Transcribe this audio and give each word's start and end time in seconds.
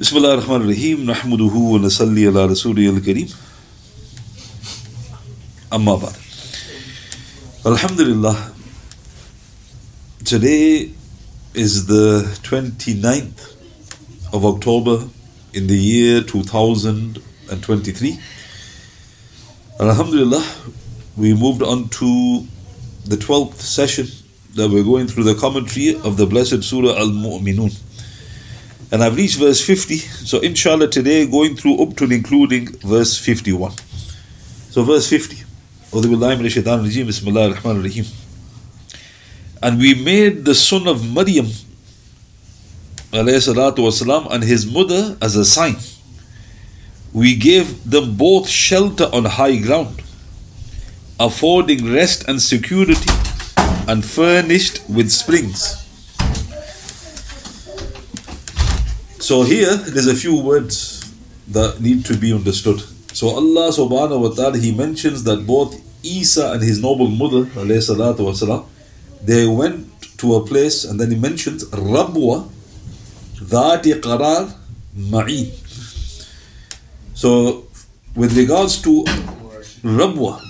بسم 0.00 0.16
الله 0.16 0.34
الرحمن 0.34 0.56
الرحيم 0.56 1.04
نحمده 1.10 1.54
ونصلي 1.72 2.26
على 2.26 2.46
رسوله 2.46 2.88
الكريم 2.90 3.28
أما 5.72 5.94
بعد 5.96 6.16
الحمد 7.66 8.00
لله 8.00 8.36
Today 10.24 10.90
is 11.54 11.86
the 11.86 12.24
29th 12.42 13.54
of 14.32 14.44
October 14.46 15.04
in 15.52 15.66
the 15.66 15.76
year 15.76 16.22
2023 16.22 18.18
Alhamdulillah 19.80 20.44
we 21.18 21.34
moved 21.34 21.62
on 21.62 21.88
to 21.90 22.46
the 23.04 23.16
12th 23.16 23.60
session 23.60 24.06
that 24.54 24.70
we're 24.70 24.84
going 24.84 25.06
through 25.06 25.24
the 25.24 25.34
commentary 25.34 25.94
of 26.02 26.16
the 26.16 26.24
blessed 26.26 26.64
Surah 26.64 26.96
Al-Mu'minun 26.96 27.76
and 28.92 29.02
I've 29.02 29.16
reached 29.16 29.38
verse 29.38 29.60
50. 29.64 29.96
So, 29.96 30.38
inshallah, 30.40 30.88
today 30.88 31.26
going 31.26 31.56
through 31.56 31.82
up 31.82 31.96
to 31.96 32.04
and 32.04 32.12
including 32.12 32.68
verse 32.78 33.18
51. 33.18 33.72
So, 34.70 34.82
verse 34.84 35.08
50. 35.08 35.42
And 39.62 39.78
we 39.78 39.94
made 39.94 40.44
the 40.44 40.54
son 40.54 40.86
of 40.86 41.12
Maryam 41.12 41.46
والسلام, 43.12 44.28
and 44.30 44.44
his 44.44 44.66
mother 44.66 45.16
as 45.22 45.36
a 45.36 45.44
sign. 45.44 45.76
We 47.12 47.34
gave 47.34 47.88
them 47.88 48.16
both 48.16 48.48
shelter 48.48 49.08
on 49.12 49.24
high 49.24 49.56
ground, 49.56 50.02
affording 51.18 51.92
rest 51.92 52.28
and 52.28 52.42
security, 52.42 53.10
and 53.88 54.04
furnished 54.04 54.82
with 54.88 55.10
springs. 55.10 55.82
So 59.20 59.42
here 59.42 59.74
there's 59.76 60.06
a 60.06 60.14
few 60.14 60.36
words 60.40 61.02
that 61.48 61.80
need 61.80 62.04
to 62.06 62.16
be 62.16 62.32
understood. 62.32 62.80
So 63.12 63.28
Allah 63.28 63.70
subhanahu 63.72 64.20
wa 64.20 64.28
ta'ala 64.34 64.58
he 64.58 64.72
mentions 64.72 65.24
that 65.24 65.46
both 65.46 65.74
Isa 66.02 66.52
and 66.52 66.62
his 66.62 66.80
noble 66.80 67.08
mother 67.08 67.46
والسلام, 67.46 68.64
they 69.22 69.46
went 69.46 69.86
to 70.18 70.34
a 70.34 70.44
place 70.46 70.84
and 70.84 71.00
then 71.00 71.10
he 71.10 71.16
mentions 71.16 71.64
Rabwa 71.70 72.48
Dhati 73.36 74.00
Qarar 74.00 74.52
Ma'in. 74.96 75.50
So 77.14 77.66
with 78.14 78.36
regards 78.36 78.80
to 78.82 79.04
Rabwa, 79.82 80.40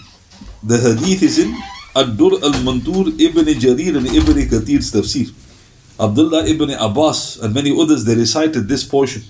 the 0.63 0.79
hadith 0.79 1.23
is 1.23 1.39
in 1.39 1.57
Ad-Dur 1.95 2.43
al-Mandur 2.43 3.19
Ibn 3.19 3.45
Jarir 3.59 3.97
and 3.97 4.07
Ibn 4.07 4.37
Kathir's 4.49 4.93
tafsir. 4.93 5.33
Abdullah 6.00 6.46
ibn 6.46 6.70
Abbas 6.72 7.38
and 7.38 7.54
many 7.54 7.72
others 7.80 8.06
they 8.06 8.16
recited 8.16 8.68
this 8.68 8.84
portion 8.84 9.24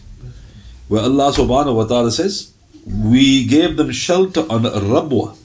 where 0.87 1.01
Allah 1.01 1.31
subhanahu 1.31 1.75
wa 1.75 1.85
ta'ala 1.85 2.11
says, 2.11 2.53
We 2.85 3.45
gave 3.45 3.77
them 3.77 3.91
shelter 3.91 4.41
on 4.41 4.63
Rabwa. 4.63 5.37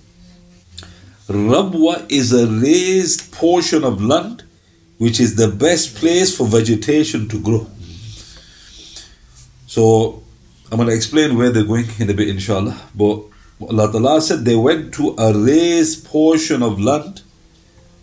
Rabwa 1.29 2.07
is 2.11 2.33
a 2.33 2.47
raised 2.47 3.33
portion 3.33 3.85
of 3.85 4.03
land 4.03 4.45
which 4.99 5.21
is 5.21 5.37
the 5.37 5.49
best 5.49 5.95
place 5.97 6.37
for 6.37 6.47
vegetation 6.47 7.29
to 7.29 7.41
grow. 7.41 7.67
So 9.67 10.23
I'm 10.71 10.79
going 10.79 10.89
to 10.89 10.95
explain 10.95 11.37
where 11.37 11.51
they're 11.51 11.65
going 11.65 11.87
in 11.99 12.09
a 12.11 12.15
bit, 12.15 12.29
inshallah. 12.29 12.81
But 12.95 13.23
Allah 13.61 14.21
said 14.21 14.45
they 14.45 14.57
went 14.57 14.95
to 14.95 15.15
a 15.19 15.33
raised 15.33 16.07
portion 16.07 16.63
of 16.63 16.81
land 16.81 17.23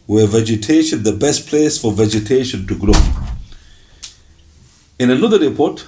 where 0.05 0.27
vegetation, 0.27 1.03
the 1.03 1.13
best 1.13 1.47
place 1.47 1.77
for 1.77 1.91
vegetation 1.91 2.67
to 2.67 2.77
grow. 2.77 2.93
In 4.99 5.09
another 5.09 5.39
report, 5.39 5.85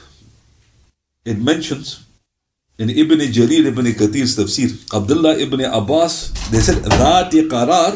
it 1.26 1.38
mentions 1.40 2.06
in 2.78 2.90
Ibn 2.90 3.20
Jarir 3.20 3.66
ibn 3.66 3.86
Kathir's 3.86 4.36
tafsir, 4.36 4.70
Abdullah 4.94 5.38
ibn 5.38 5.62
Abbas, 5.62 6.32
they 6.52 6.60
said 6.60 6.84
Dhati 6.84 7.48
Qarar 7.48 7.94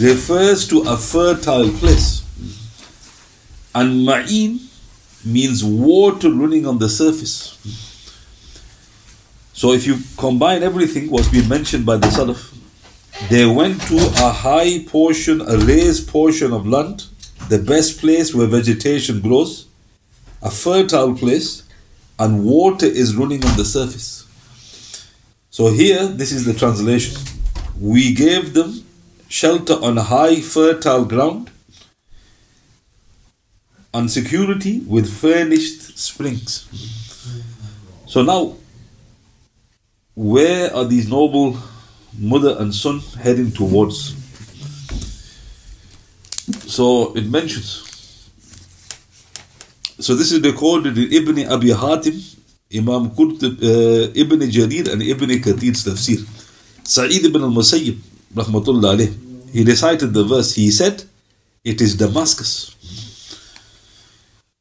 refers 0.00 0.66
to 0.68 0.80
a 0.88 0.96
fertile 0.96 1.68
place. 1.72 2.24
And 3.74 4.06
Ma'in 4.06 4.66
means 5.26 5.62
water 5.62 6.30
running 6.32 6.66
on 6.66 6.78
the 6.78 6.88
surface. 6.88 7.58
So 9.52 9.72
if 9.72 9.86
you 9.86 9.98
combine 10.16 10.62
everything 10.62 11.10
what's 11.10 11.28
been 11.28 11.46
mentioned 11.46 11.84
by 11.84 11.98
the 11.98 12.06
Salaf, 12.06 12.49
they 13.28 13.46
went 13.46 13.80
to 13.82 13.96
a 13.96 14.30
high 14.30 14.84
portion, 14.84 15.40
a 15.42 15.58
raised 15.58 16.08
portion 16.08 16.52
of 16.52 16.66
land, 16.66 17.04
the 17.48 17.58
best 17.58 18.00
place 18.00 18.34
where 18.34 18.46
vegetation 18.46 19.20
grows, 19.20 19.66
a 20.42 20.50
fertile 20.50 21.14
place, 21.14 21.62
and 22.18 22.44
water 22.44 22.86
is 22.86 23.16
running 23.16 23.44
on 23.44 23.56
the 23.56 23.64
surface. 23.64 24.26
So 25.50 25.72
here, 25.72 26.06
this 26.06 26.32
is 26.32 26.44
the 26.44 26.54
translation. 26.54 27.20
We 27.78 28.14
gave 28.14 28.54
them 28.54 28.84
shelter 29.28 29.74
on 29.74 29.96
high, 29.96 30.40
fertile 30.40 31.04
ground, 31.04 31.50
and 33.92 34.10
security 34.10 34.80
with 34.80 35.12
furnished 35.12 35.98
springs. 35.98 36.68
So 38.06 38.22
now, 38.22 38.56
where 40.14 40.74
are 40.74 40.84
these 40.84 41.08
noble 41.08 41.58
mother 42.18 42.56
and 42.58 42.74
son 42.74 43.00
heading 43.20 43.50
towards. 43.52 44.14
So 46.66 47.14
it 47.16 47.26
mentions. 47.26 47.86
So 49.98 50.14
this 50.14 50.32
is 50.32 50.40
recorded 50.42 50.96
in 50.96 51.12
Ibn 51.12 51.52
Abi 51.52 51.68
Hatim, 51.68 52.16
Imam 52.74 53.10
Qurtub, 53.10 53.62
uh, 53.62 54.12
Ibn 54.14 54.40
Jarir 54.40 54.92
and 54.92 55.02
Ibn 55.02 55.28
Kathir's 55.40 55.84
tafsir. 55.84 56.24
Sa'id 56.84 57.24
ibn 57.24 57.42
al-Musayyib, 57.42 57.98
rahmatullah 58.34 58.96
alayh, 58.96 59.52
he 59.52 59.62
recited 59.62 60.12
the 60.12 60.24
verse, 60.24 60.54
he 60.54 60.70
said, 60.70 61.04
it 61.64 61.80
is 61.80 61.96
Damascus. 61.96 62.74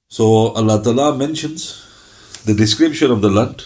So 0.09 0.49
Allah 0.49 0.83
Ta'ala 0.83 1.15
mentions 1.17 1.85
the 2.45 2.53
description 2.53 3.09
of 3.11 3.21
the 3.21 3.29
land, 3.29 3.63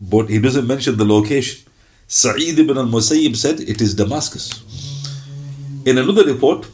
but 0.00 0.30
he 0.30 0.40
doesn't 0.40 0.66
mention 0.66 0.96
the 0.96 1.04
location. 1.04 1.66
Sa'id 2.06 2.58
ibn 2.58 2.76
al-Musayyib 2.76 3.36
said 3.36 3.60
it 3.60 3.80
is 3.80 3.94
Damascus. 3.94 4.62
In 5.84 5.98
another 5.98 6.24
report, 6.24 6.66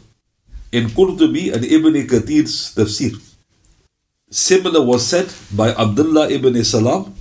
in 0.72 0.88
Qurtubi 0.88 1.52
and 1.52 1.64
Ibn 1.64 1.94
Kathir's 2.06 2.74
tafsir, 2.74 3.18
similar 4.30 4.84
was 4.84 5.06
said 5.06 5.32
by 5.52 5.74
Abdullah 5.74 6.30
ibn 6.30 6.62
Salam, 6.64 7.14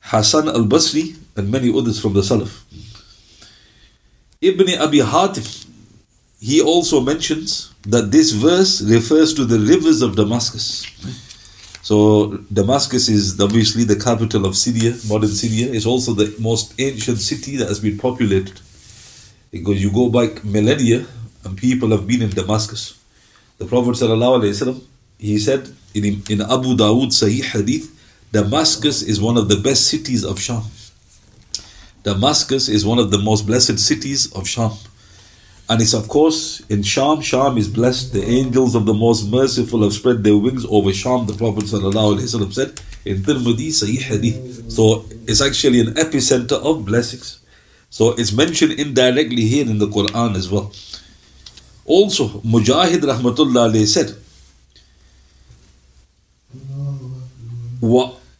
Hassan 0.00 0.48
al-Basri 0.48 1.16
and 1.36 1.50
many 1.50 1.76
others 1.76 2.00
from 2.00 2.12
the 2.12 2.20
Salaf. 2.20 2.62
Ibn 4.40 4.78
Abi 4.80 5.00
Hatim, 5.00 5.44
he 6.40 6.60
also 6.60 7.00
mentions 7.00 7.72
that 7.84 8.10
this 8.10 8.32
verse 8.32 8.82
refers 8.82 9.32
to 9.34 9.44
the 9.44 9.58
rivers 9.58 10.02
of 10.02 10.16
Damascus. 10.16 10.84
So 11.84 12.38
Damascus 12.50 13.10
is 13.10 13.38
obviously 13.38 13.84
the 13.84 13.96
capital 13.96 14.46
of 14.46 14.56
Syria, 14.56 14.96
modern 15.06 15.28
Syria. 15.28 15.70
It's 15.70 15.84
also 15.84 16.14
the 16.14 16.34
most 16.40 16.72
ancient 16.80 17.18
city 17.18 17.56
that 17.58 17.68
has 17.68 17.78
been 17.78 17.98
populated. 17.98 18.58
Because 19.50 19.82
you 19.82 19.92
go 19.92 20.08
back 20.08 20.42
millennia 20.42 21.04
and 21.44 21.58
people 21.58 21.90
have 21.90 22.06
been 22.06 22.22
in 22.22 22.30
Damascus. 22.30 22.98
The 23.58 23.66
Prophet 23.66 23.96
ﷺ, 23.96 24.82
he 25.18 25.38
said 25.38 25.74
in, 25.92 26.22
in 26.30 26.40
Abu 26.40 26.74
Dawood 26.74 27.12
Sahih 27.12 27.44
Hadith, 27.44 27.90
Damascus 28.32 29.02
is 29.02 29.20
one 29.20 29.36
of 29.36 29.50
the 29.50 29.56
best 29.56 29.86
cities 29.86 30.24
of 30.24 30.40
Sham. 30.40 30.62
Damascus 32.02 32.70
is 32.70 32.86
one 32.86 32.98
of 32.98 33.10
the 33.10 33.18
most 33.18 33.46
blessed 33.46 33.78
cities 33.78 34.32
of 34.32 34.48
Sham. 34.48 34.72
And 35.69 35.81
it's 35.81 35.93
of 35.93 36.07
course 36.07 36.61
in 36.69 36.81
Sham. 36.81 37.21
Sham 37.21 37.57
is 37.57 37.67
blessed. 37.67 38.13
The 38.13 38.23
angels 38.23 38.73
of 38.75 38.85
the 38.85 38.93
most 38.93 39.29
merciful 39.29 39.83
have 39.83 39.93
spread 39.93 40.23
their 40.23 40.35
wings 40.35 40.65
over 40.67 40.91
Sham. 40.91 41.27
The 41.27 41.33
Prophet 41.35 41.65
ﷺ 41.65 42.53
said 42.53 42.81
in 43.05 43.21
Tirmidhi 43.21 43.69
Sahih 43.69 44.01
Hadith. 44.01 44.71
So 44.71 45.05
it's 45.27 45.41
actually 45.41 45.81
an 45.81 45.93
epicenter 45.93 46.53
of 46.63 46.85
blessings. 46.85 47.39
So 47.91 48.13
it's 48.17 48.31
mentioned 48.31 48.73
indirectly 48.73 49.43
here 49.43 49.65
in 49.65 49.77
the 49.77 49.87
Quran 49.87 50.35
as 50.35 50.49
well. 50.49 50.71
Also, 51.85 52.27
Mujahid 52.41 53.01
Rahmatullah 53.01 53.69
alayhi 53.71 53.87
said, 53.87 54.15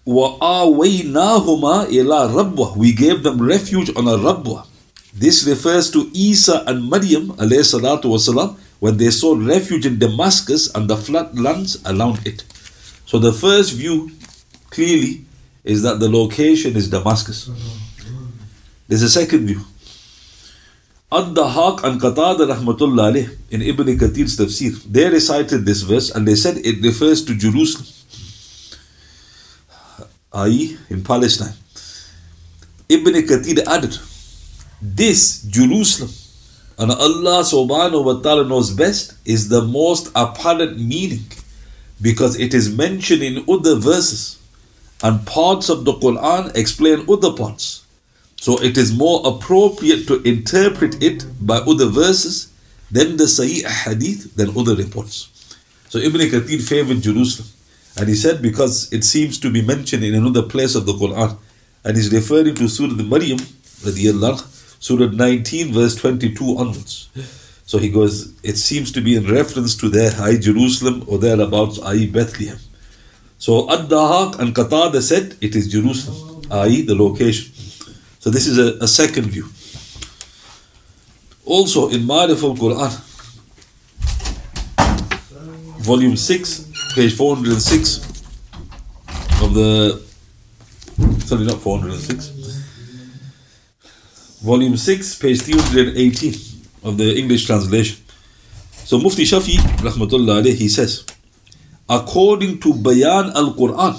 وَآوَيْنَاهُمَا 0.06 1.86
إِلَىٰ 1.88 2.30
رَبْوَةٍ 2.34 2.78
We 2.78 2.94
gave 2.94 3.24
them 3.24 3.42
refuge 3.42 3.90
on 3.96 4.08
a 4.08 4.18
rabwa. 4.18 4.66
This 5.14 5.46
refers 5.48 5.90
to 5.92 6.10
Isa 6.14 6.64
and 6.68 6.90
Maryam 6.90 7.30
والسلام, 7.32 8.58
when 8.80 8.98
they 8.98 9.10
sought 9.10 9.40
refuge 9.40 9.86
in 9.86 10.00
Damascus 10.00 10.74
and 10.74 10.90
the 10.90 10.96
flat 10.96 11.36
lands 11.36 11.82
around 11.86 12.26
it. 12.26 12.44
So 13.06 13.20
the 13.20 13.34
first 13.34 13.74
view 13.74 14.12
clearly 14.70 15.26
is 15.64 15.82
that 15.82 16.00
the 16.00 16.10
location 16.10 16.76
is 16.76 16.90
Damascus. 16.90 17.50
There's 18.88 19.02
a 19.02 19.10
second 19.10 19.48
view. 19.48 19.62
Ad-Dahaq 21.12 21.84
and 21.84 22.00
Qatada 22.00 22.46
rahmatullah 22.48 23.12
alayh 23.12 23.38
in 23.50 23.64
Ibn 23.64 23.98
Kathir's 23.98 24.38
tafsir, 24.38 24.82
they 24.84 25.10
recited 25.10 25.66
this 25.66 25.82
verse 25.82 26.12
and 26.12 26.28
they 26.28 26.36
said 26.36 26.58
it 26.58 26.84
refers 26.84 27.26
to 27.26 27.36
Jerusalem. 27.36 27.88
i.e., 30.34 30.78
in 30.90 31.04
Palestine. 31.04 31.54
Ibn 32.88 33.14
Kathir 33.26 33.66
added, 33.66 33.98
this 34.85 35.41
Jerusalem, 35.45 36.13
and 36.77 36.93
Allah 36.93 37.41
subhanahu 37.41 38.05
wa 38.05 38.21
ta'ala 38.21 38.45
knows 38.45 38.69
best, 38.69 39.15
is 39.25 39.49
the 39.49 39.63
most 39.63 40.13
apparent 40.15 40.79
meaning 40.79 41.25
because 42.03 42.39
it 42.39 42.53
is 42.53 42.69
mentioned 42.69 43.23
in 43.23 43.49
other 43.49 43.77
verses 43.77 44.39
and 45.03 45.27
parts 45.27 45.71
of 45.71 45.87
the 45.87 45.95
Quran 45.95 46.55
explain 46.55 47.09
other 47.09 47.33
parts. 47.33 47.87
So 48.37 48.61
it 48.61 48.77
is 48.77 48.93
more 48.93 49.25
appropriate 49.25 50.07
to 50.09 50.21
interpret 50.21 51.03
it 51.03 51.25
by 51.41 51.65
other 51.65 51.87
verses 51.87 52.53
than 52.91 53.17
the 53.17 53.25
Sahih 53.25 53.65
Hadith 53.65 54.37
than 54.37 54.51
other 54.51 54.77
reports. 54.77 55.33
So 55.89 55.99
Ibn 55.99 56.21
Kathir 56.29 56.61
favored 56.61 57.01
Jerusalem. 57.01 57.49
And 57.97 58.07
he 58.11 58.15
said 58.15 58.43
because 58.43 58.93
it 58.93 59.03
seems 59.03 59.41
to 59.41 59.51
be 59.51 59.63
mentioned 59.63 60.05
in 60.05 60.15
another 60.15 60.43
place 60.43 60.75
of 60.75 60.85
the 60.85 60.93
Quran. 60.93 61.39
And 61.85 61.97
he's 61.97 62.13
referring 62.13 62.57
to 62.57 62.69
Surah 62.69 63.01
Maryam, 63.01 63.39
Surah 64.85 65.07
19, 65.07 65.73
verse 65.73 65.97
22 65.97 66.59
onwards. 66.59 67.09
So 67.65 67.79
he 67.79 67.89
goes, 67.89 68.39
it 68.43 68.59
seems 68.59 68.93
to 68.93 69.01
be 69.01 69.17
in 69.17 69.27
reference 69.27 69.75
to 69.79 69.89
their 69.89 70.13
high 70.13 70.37
Jerusalem 70.37 71.05
or 71.07 71.17
thereabouts, 71.17 71.81
i.e. 71.81 72.07
Bethlehem. 72.07 72.59
So 73.39 73.73
Ad-Dahak 73.73 74.39
and 74.41 74.55
Qatada 74.55 75.01
said 75.01 75.39
it 75.41 75.57
is 75.57 75.73
Jerusalem, 75.73 76.43
i.e. 76.51 76.83
the 76.83 76.95
location. 76.95 77.51
So 78.19 78.29
this 78.29 78.47
is 78.47 78.59
a, 78.59 78.77
a 78.85 78.87
second 78.87 79.29
view. 79.29 79.49
Also 81.47 81.89
in 81.89 82.03
Ma'arif 82.03 82.43
al-Quran, 82.45 82.93
volume 85.81 86.19
6, 86.19 86.95
page 86.95 87.17
406 87.17 88.05
of 89.41 89.55
the, 89.55 90.03
sorry 91.25 91.47
not 91.47 91.63
406, 91.63 92.34
volume 94.45 94.77
6, 94.77 95.19
page 95.21 95.41
318 95.41 96.35
of 96.83 96.99
the 96.99 97.17
English 97.19 97.47
translation. 97.47 97.97
So 98.85 98.99
Mufti 98.99 99.25
Shafi, 99.25 99.57
rahmatullah 99.79 100.43
alayhi, 100.43 100.55
he 100.55 100.69
says, 100.69 101.07
according 101.89 102.61
to 102.61 102.75
Bayan 102.75 103.33
al-Quran, 103.35 103.97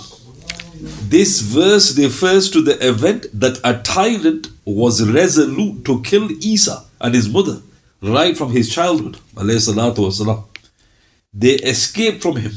this 1.09 1.41
verse 1.41 1.97
refers 1.97 2.51
to 2.51 2.61
the 2.61 2.77
event 2.87 3.25
that 3.33 3.59
a 3.63 3.81
tyrant 3.81 4.49
was 4.65 5.01
resolute 5.09 5.83
to 5.85 6.03
kill 6.03 6.29
Isa 6.39 6.85
and 7.01 7.15
his 7.15 7.27
mother 7.27 7.63
right 8.03 8.37
from 8.37 8.51
his 8.51 8.69
childhood. 8.71 9.17
They 11.33 11.55
escaped 11.55 12.21
from 12.21 12.35
him. 12.35 12.51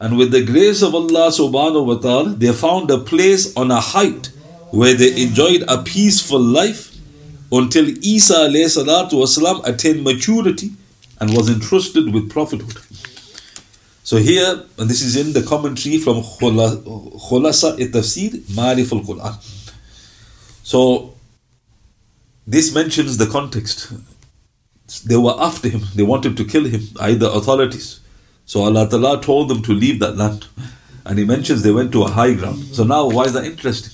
And 0.00 0.18
with 0.18 0.32
the 0.32 0.44
grace 0.44 0.82
of 0.82 0.92
Allah 0.92 1.28
subhanahu 1.28 1.86
wa 1.86 1.94
ta'ala, 1.98 2.30
they 2.30 2.52
found 2.52 2.90
a 2.90 2.98
place 2.98 3.56
on 3.56 3.70
a 3.70 3.80
height 3.80 4.26
where 4.72 4.94
they 4.94 5.22
enjoyed 5.22 5.62
a 5.68 5.84
peaceful 5.84 6.40
life 6.40 6.95
until 7.51 7.87
Isa 8.05 8.49
والسلام, 8.49 9.67
attained 9.67 10.03
maturity 10.03 10.71
and 11.19 11.35
was 11.35 11.49
entrusted 11.49 12.13
with 12.13 12.29
prophethood. 12.29 12.77
So 14.03 14.17
here, 14.17 14.63
and 14.77 14.89
this 14.89 15.01
is 15.01 15.15
in 15.15 15.33
the 15.33 15.43
commentary 15.47 15.97
from 15.97 16.21
Khulasa 16.21 17.77
Tafsir 17.77 18.31
Ma'arif 18.51 18.91
al 18.91 19.03
Quran. 19.03 19.35
So 20.63 21.13
this 22.47 22.73
mentions 22.73 23.17
the 23.17 23.27
context. 23.27 23.93
They 25.05 25.15
were 25.15 25.35
after 25.39 25.69
him, 25.69 25.81
they 25.95 26.03
wanted 26.03 26.35
to 26.37 26.45
kill 26.45 26.65
him, 26.65 26.81
either 26.99 27.27
authorities. 27.27 27.99
So 28.45 28.63
Allah 28.63 28.89
Ta'ala 28.89 29.21
told 29.21 29.49
them 29.49 29.61
to 29.63 29.71
leave 29.73 29.99
that 29.99 30.17
land. 30.17 30.47
And 31.05 31.17
he 31.17 31.25
mentions 31.25 31.61
they 31.63 31.71
went 31.71 31.91
to 31.93 32.03
a 32.03 32.09
high 32.09 32.33
ground. 32.33 32.63
So 32.75 32.83
now, 32.83 33.07
why 33.07 33.23
is 33.23 33.33
that 33.33 33.45
interesting? 33.45 33.93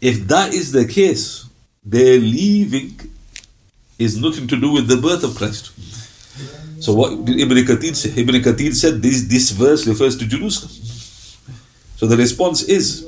If 0.00 0.26
that 0.28 0.52
is 0.52 0.72
the 0.72 0.86
case, 0.86 1.43
their 1.85 2.17
leaving 2.17 2.99
is 3.99 4.19
nothing 4.19 4.47
to 4.47 4.59
do 4.59 4.71
with 4.71 4.87
the 4.87 4.97
birth 4.97 5.23
of 5.23 5.35
Christ. 5.35 5.71
So 6.81 6.93
what 6.93 7.25
did 7.25 7.39
Ibn 7.39 7.57
Kathir 7.57 7.95
say? 7.95 8.21
Ibn 8.21 8.35
Kathir 8.41 8.73
said 8.73 9.01
this, 9.01 9.23
this 9.27 9.51
verse 9.51 9.87
refers 9.87 10.17
to 10.17 10.27
Jerusalem. 10.27 10.71
So 11.95 12.07
the 12.07 12.17
response 12.17 12.63
is, 12.63 13.07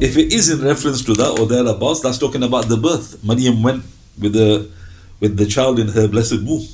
if 0.00 0.16
it 0.16 0.32
is 0.32 0.50
in 0.50 0.64
reference 0.64 1.04
to 1.04 1.14
that 1.14 1.38
or 1.38 1.46
thereabouts, 1.46 2.00
that's 2.00 2.18
talking 2.18 2.42
about 2.42 2.68
the 2.68 2.76
birth. 2.76 3.22
Maryam 3.24 3.62
went 3.62 3.84
with 4.18 4.32
the 4.32 4.70
with 5.20 5.36
the 5.36 5.46
child 5.46 5.78
in 5.78 5.88
her 5.88 6.08
blessed 6.08 6.42
womb. 6.42 6.66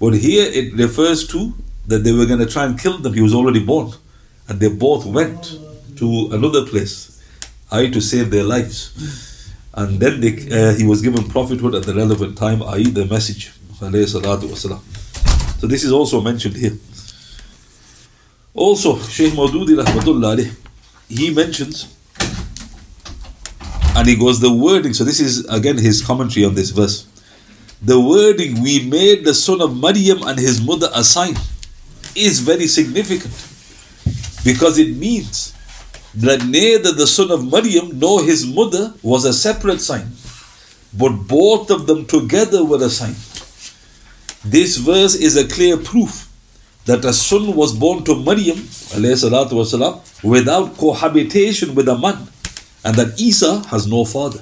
But 0.00 0.14
here 0.14 0.46
it 0.46 0.74
refers 0.74 1.26
to 1.28 1.54
that 1.86 2.04
they 2.04 2.12
were 2.12 2.26
going 2.26 2.40
to 2.40 2.46
try 2.46 2.64
and 2.64 2.78
kill 2.78 2.98
them. 2.98 3.14
He 3.14 3.22
was 3.22 3.34
already 3.34 3.64
born. 3.64 3.92
And 4.48 4.60
they 4.60 4.68
both 4.68 5.04
went 5.06 5.58
to 5.96 6.28
another 6.32 6.64
place, 6.66 7.22
i.e., 7.72 7.90
to 7.90 8.00
save 8.00 8.30
their 8.30 8.44
lives. 8.44 9.27
And 9.78 10.00
then 10.00 10.20
they, 10.20 10.32
uh, 10.50 10.74
he 10.74 10.84
was 10.84 11.02
given 11.02 11.22
prophethood 11.28 11.72
at 11.76 11.84
the 11.84 11.94
relevant 11.94 12.36
time, 12.36 12.64
i.e., 12.64 12.90
the 12.90 13.04
message. 13.04 13.52
So 13.78 13.88
this 15.68 15.84
is 15.84 15.92
also 15.92 16.20
mentioned 16.20 16.56
here. 16.56 16.76
Also, 18.54 18.98
Shaykh 18.98 19.34
Maududi 19.34 20.56
he 21.08 21.32
mentions 21.32 21.94
and 23.94 24.08
he 24.08 24.16
goes 24.16 24.40
the 24.40 24.52
wording. 24.52 24.94
So 24.94 25.04
this 25.04 25.20
is 25.20 25.44
again 25.46 25.78
his 25.78 26.02
commentary 26.04 26.44
on 26.44 26.56
this 26.56 26.70
verse. 26.70 27.06
The 27.80 28.00
wording 28.00 28.60
we 28.64 28.84
made 28.84 29.24
the 29.24 29.32
son 29.32 29.60
of 29.60 29.76
Maryam 29.76 30.24
and 30.24 30.40
his 30.40 30.60
mother 30.60 30.88
a 30.92 31.04
sign 31.04 31.36
is 32.16 32.40
very 32.40 32.66
significant 32.66 33.32
because 34.44 34.76
it 34.78 34.96
means 34.96 35.54
neither 36.45 36.91
the 36.91 37.07
son 37.07 37.31
of 37.31 37.49
Maryam 37.49 37.97
nor 37.99 38.23
his 38.23 38.45
mother 38.45 38.93
was 39.01 39.25
a 39.25 39.33
separate 39.33 39.81
sign, 39.81 40.11
but 40.93 41.09
both 41.27 41.71
of 41.71 41.87
them 41.87 42.05
together 42.05 42.63
were 42.63 42.83
a 42.83 42.89
sign. 42.89 43.15
This 44.45 44.77
verse 44.77 45.15
is 45.15 45.37
a 45.37 45.47
clear 45.47 45.77
proof 45.77 46.27
that 46.85 47.05
a 47.05 47.13
son 47.13 47.55
was 47.55 47.73
born 47.73 48.03
to 48.03 48.15
Maryam 48.15 48.57
والسلام, 48.57 50.01
without 50.23 50.77
cohabitation 50.77 51.73
with 51.75 51.87
a 51.87 51.97
man, 51.97 52.27
and 52.83 52.95
that 52.95 53.19
Isa 53.19 53.59
has 53.67 53.87
no 53.87 54.03
father. 54.05 54.41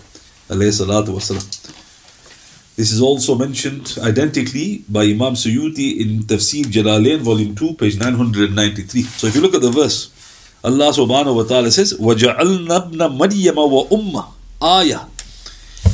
This 2.75 2.92
is 2.92 3.02
also 3.02 3.36
mentioned 3.36 3.98
identically 4.02 4.84
by 4.90 5.04
Imam 5.04 5.36
Suyuti 5.36 6.00
in 6.02 6.24
Tafsir 6.24 6.66
Jalalain, 6.66 7.19
volume 7.19 7.54
2, 7.56 7.75
page 7.75 8.00
993. 8.00 9.04
So 9.04 9.28
if 9.28 9.36
you 9.36 9.42
look 9.42 9.54
at 9.54 9.62
the 9.62 9.69
verse, 9.69 10.10
Allah 10.63 10.94
subhanahu 10.94 11.36
wa 11.36 11.44
ta'ala 11.44 11.72
says, 11.72 11.94
وَجَعَلْنَا 11.98 12.92
ابْنَ 12.94 13.02
مَرْيَمَ 13.18 13.58
وَأُمَّةً 13.58 14.25
Ayah. 14.62 15.08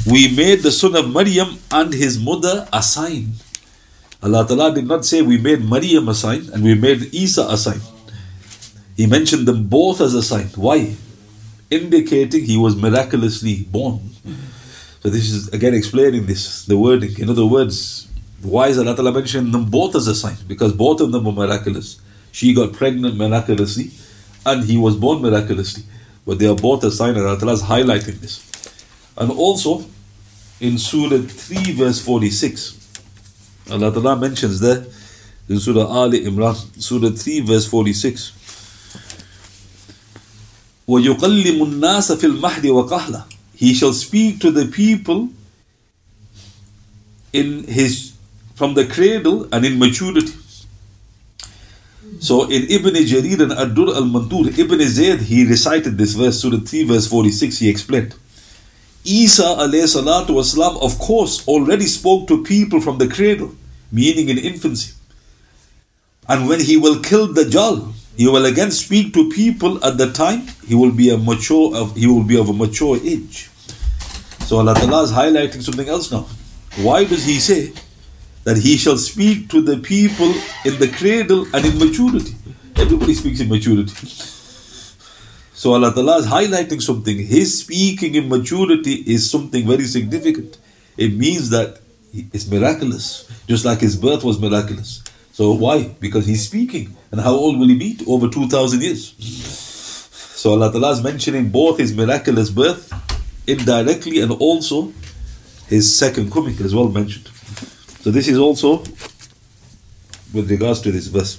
We 0.06 0.28
made 0.36 0.60
the 0.60 0.72
son 0.72 0.96
of 0.96 1.10
Maryam 1.10 1.58
and 1.72 1.94
his 1.94 2.20
mother 2.20 2.68
a 2.72 2.84
sign. 2.84 3.32
Allah 4.22 4.46
Ta'ala 4.48 4.74
did 4.74 4.86
not 4.88 5.06
say 5.06 5.22
we 5.22 5.38
made 5.38 5.64
Maryam 5.64 6.10
a 6.10 6.14
sign 6.14 6.50
and 6.52 6.64
we 6.64 6.76
made 6.76 7.14
Isa 7.14 7.48
a 7.50 7.58
sign. 7.58 7.80
He 8.98 9.06
mentioned 9.06 9.48
them 9.48 9.68
both 9.68 10.02
as 10.02 10.14
a 10.14 10.24
sign. 10.24 10.48
Why? 10.56 10.96
Indicating 11.70 12.44
he 12.44 12.58
was 12.58 12.76
miraculously 12.76 13.64
born. 13.72 14.00
So 15.02 15.10
this 15.10 15.30
is 15.32 15.48
again 15.50 15.74
explaining 15.74 16.26
this, 16.26 16.66
the 16.66 16.78
wording. 16.78 17.18
In 17.20 17.30
other 17.30 17.46
words, 17.46 18.08
why 18.42 18.68
is 18.68 18.78
Allah 18.80 18.96
Ta'ala 18.96 19.12
mentioning 19.14 19.52
them 19.52 19.66
both 19.66 19.96
as 19.96 20.08
a 20.08 20.16
sign? 20.16 20.36
Because 20.48 20.74
both 20.74 21.00
of 21.00 21.12
them 21.12 21.24
were 21.24 21.32
miraculous. 21.32 22.02
She 22.32 22.54
got 22.54 22.74
pregnant 22.74 23.16
miraculously 23.16 23.92
and 24.46 24.64
he 24.64 24.78
was 24.78 24.96
born 24.96 25.22
miraculously. 25.22 25.84
But 26.26 26.40
they 26.40 26.48
are 26.48 26.56
both 26.56 26.84
a 26.84 26.92
sign 26.92 27.16
and 27.16 27.26
Allah 27.26 27.38
Ta'ala 27.40 27.54
is 27.54 27.64
highlighting 27.64 28.20
this. 28.20 28.44
And 29.18 29.32
also 29.32 29.86
in 30.60 30.78
Surah 30.78 31.22
3 31.22 31.72
verse 31.74 32.02
46, 32.02 32.78
Allah 33.72 33.92
Ta'ala 33.92 34.16
mentions 34.16 34.60
there 34.60 34.86
in 35.50 35.60
Surah 35.60 35.86
Ali 35.88 36.26
Imran, 36.26 36.56
Surah 36.82 37.10
3, 37.10 37.42
verse 37.42 37.66
46. 37.68 38.34
وَيُقَلِّمُ 40.88 41.60
النَّاسَ 41.60 42.12
فِي 42.16 42.40
الْمَحْدِ 42.40 42.64
وَقَهْلًا 42.64 43.24
He 43.56 43.74
shall 43.74 43.94
speak 43.94 44.40
to 44.40 44.52
the 44.52 44.66
people 44.68 45.30
in 47.34 47.64
his 47.66 48.14
from 48.56 48.74
the 48.74 48.86
cradle 48.86 49.48
and 49.52 49.66
in 49.66 49.78
maturity. 49.78 50.34
So 52.23 52.45
in 52.45 52.71
Ibn 52.71 52.95
Jarir 52.95 53.41
and 53.43 53.53
Ad-Dur 53.53 53.97
al-Mantur, 53.97 54.57
Ibn 54.57 54.81
Zayd, 54.83 55.23
he 55.23 55.45
recited 55.45 55.99
this 55.99 56.13
verse, 56.13 56.41
Surah 56.41 56.61
3, 56.61 56.85
verse 56.85 57.09
46, 57.09 57.59
he 57.59 57.69
explained. 57.69 58.15
Isa 59.05 59.43
alayhi 59.43 59.91
salatu 59.91 60.37
wasalam, 60.39 60.81
of 60.81 60.97
course, 61.01 61.47
already 61.49 61.87
spoke 61.87 62.29
to 62.29 62.45
people 62.45 62.81
from 62.81 62.99
the 62.99 63.09
cradle, 63.09 63.53
meaning 63.91 64.29
in 64.29 64.39
infancy. 64.39 64.95
And 66.29 66.49
when 66.49 66.61
he 66.61 66.77
will 66.77 67.01
kill 67.03 67.27
Dajjal, 67.27 67.93
he 68.17 68.29
will 68.29 68.47
again 68.47 68.71
speak 68.71 69.13
to 69.15 69.29
people 69.31 69.85
at 69.85 69.99
the 69.99 70.13
time 70.13 70.47
he 70.69 70.77
will 70.77 70.93
be 70.93 71.11
a 71.11 71.19
mature 71.19 71.75
of 71.75 71.97
he 71.97 72.07
will 72.07 72.23
be 72.23 72.39
of 72.39 72.49
a 72.49 72.53
mature 72.53 72.99
age. 73.03 73.51
So 74.47 74.59
Allah 74.59 74.75
Ta'ala 74.75 75.03
is 75.03 75.11
highlighting 75.11 75.63
something 75.63 75.89
else 75.89 76.13
now. 76.13 76.27
Why 76.77 77.03
does 77.05 77.25
he 77.25 77.41
say 77.41 77.73
that 78.45 78.59
he 78.59 78.77
shall 78.77 78.97
speak 78.97 79.49
to 79.51 79.63
the 79.63 79.79
people 79.79 80.33
in 80.65 80.79
the 80.79 80.89
cradle 80.89 81.47
and 81.55 81.65
in 81.65 81.79
maturity? 81.79 82.35
Everybody 82.77 83.15
speaks 83.15 83.41
in 83.41 83.49
maturity. 83.49 83.95
So 85.55 85.75
Allah 85.75 85.95
Ta'ala 85.95 86.19
is 86.19 86.27
highlighting 86.27 86.83
something. 86.83 87.19
His 87.19 87.61
speaking 87.61 88.17
in 88.17 88.29
maturity 88.29 88.95
is 89.07 89.31
something 89.31 89.67
very 89.67 89.85
significant. 89.85 90.59
It 90.97 91.15
means 91.15 91.51
that 91.51 91.79
it's 92.13 92.51
miraculous, 92.51 93.31
just 93.47 93.65
like 93.65 93.81
his 93.81 93.97
birth 93.97 94.25
was 94.25 94.41
miraculous. 94.41 95.03
So 95.33 95.53
why? 95.53 95.95
Because 96.01 96.27
he's 96.27 96.47
speaking. 96.47 96.97
And 97.11 97.21
how 97.21 97.33
old 97.33 97.59
will 97.59 97.69
he 97.69 97.77
be? 97.77 97.99
Over 98.07 98.29
2,000 98.29 98.83
years. 98.83 99.15
So 100.43 100.51
Allah 100.51 100.73
Ta'ala 100.73 100.91
is 100.91 101.03
mentioning 101.03 101.51
both 101.51 101.79
his 101.79 101.95
miraculous 101.95 102.51
birth 102.51 102.93
indirectly 103.47 104.21
and 104.21 104.33
also 104.33 104.93
his 105.69 105.97
second 105.97 106.33
coming 106.33 106.59
as 106.59 106.75
well 106.75 106.89
mentioned. 106.89 107.31
So 108.03 108.11
this 108.11 108.27
is 108.27 108.37
also 108.37 108.79
with 110.35 110.51
regards 110.51 110.81
to 110.81 110.91
this 110.91 111.07
verse. 111.07 111.39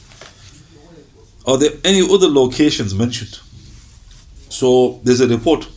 Are 1.45 1.57
there 1.57 1.71
any 1.83 2.01
other 2.01 2.29
locations 2.29 2.95
mentioned? 2.95 3.39
So 4.47 5.01
there's 5.03 5.19
a 5.19 5.27
report 5.27 5.67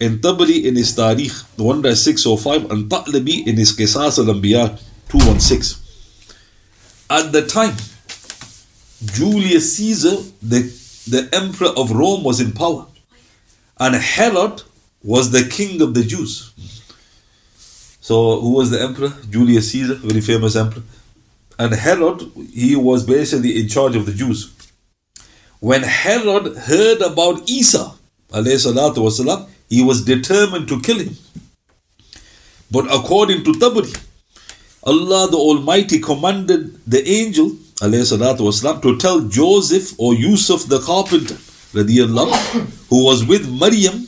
in 0.00 0.20
Tabari 0.20 0.64
in 0.64 0.76
his 0.76 0.96
Tarikh 0.96 1.44
1-605 1.56 2.70
and 2.70 2.90
Ta'labi 2.90 3.46
in 3.46 3.56
his 3.56 3.76
Qisas 3.76 4.18
al-Anbiya 4.18 4.80
216. 5.08 5.82
At 7.10 7.32
the 7.32 7.46
time, 7.46 7.76
Julius 9.04 9.76
Caesar, 9.76 10.16
the, 10.40 10.60
the 11.10 11.28
emperor 11.34 11.72
of 11.76 11.90
Rome, 11.90 12.24
was 12.24 12.40
in 12.40 12.52
power. 12.52 12.86
And 13.78 13.94
Herod 13.94 14.62
was 15.02 15.30
the 15.30 15.46
king 15.46 15.82
of 15.82 15.92
the 15.92 16.04
Jews. 16.04 16.53
So, 18.03 18.39
who 18.39 18.51
was 18.53 18.71
the 18.71 18.81
emperor? 18.81 19.13
Julius 19.29 19.71
Caesar, 19.71 19.95
very 19.95 20.21
famous 20.21 20.55
emperor. 20.55 20.83
And 21.59 21.73
Herod, 21.73 22.31
he 22.53 22.75
was 22.75 23.05
basically 23.05 23.59
in 23.59 23.67
charge 23.67 23.95
of 23.95 24.05
the 24.05 24.13
Jews. 24.13 24.51
When 25.59 25.83
Herod 25.83 26.55
heard 26.57 27.01
about 27.01 27.49
Isa, 27.49 27.93
والسلام, 28.31 29.49
he 29.69 29.83
was 29.83 30.05
determined 30.05 30.67
to 30.69 30.79
kill 30.79 30.99
him. 30.99 31.17
But 32.71 32.85
according 32.93 33.43
to 33.43 33.51
Tabari, 33.51 33.93
Allah 34.83 35.29
the 35.29 35.37
Almighty 35.37 35.99
commanded 35.99 36.79
the 36.87 37.05
angel 37.07 37.49
والسلام, 37.81 38.81
to 38.81 38.97
tell 38.97 39.19
Joseph 39.21 39.93
or 39.99 40.13
Yusuf 40.13 40.65
the 40.67 40.79
carpenter 40.79 41.37
who 42.89 43.03
was 43.05 43.25
with 43.25 43.49
Maryam 43.49 44.07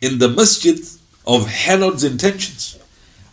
in 0.00 0.18
the 0.18 0.28
masjid 0.28 0.78
of 1.26 1.46
Herod's 1.46 2.04
intentions 2.04 2.78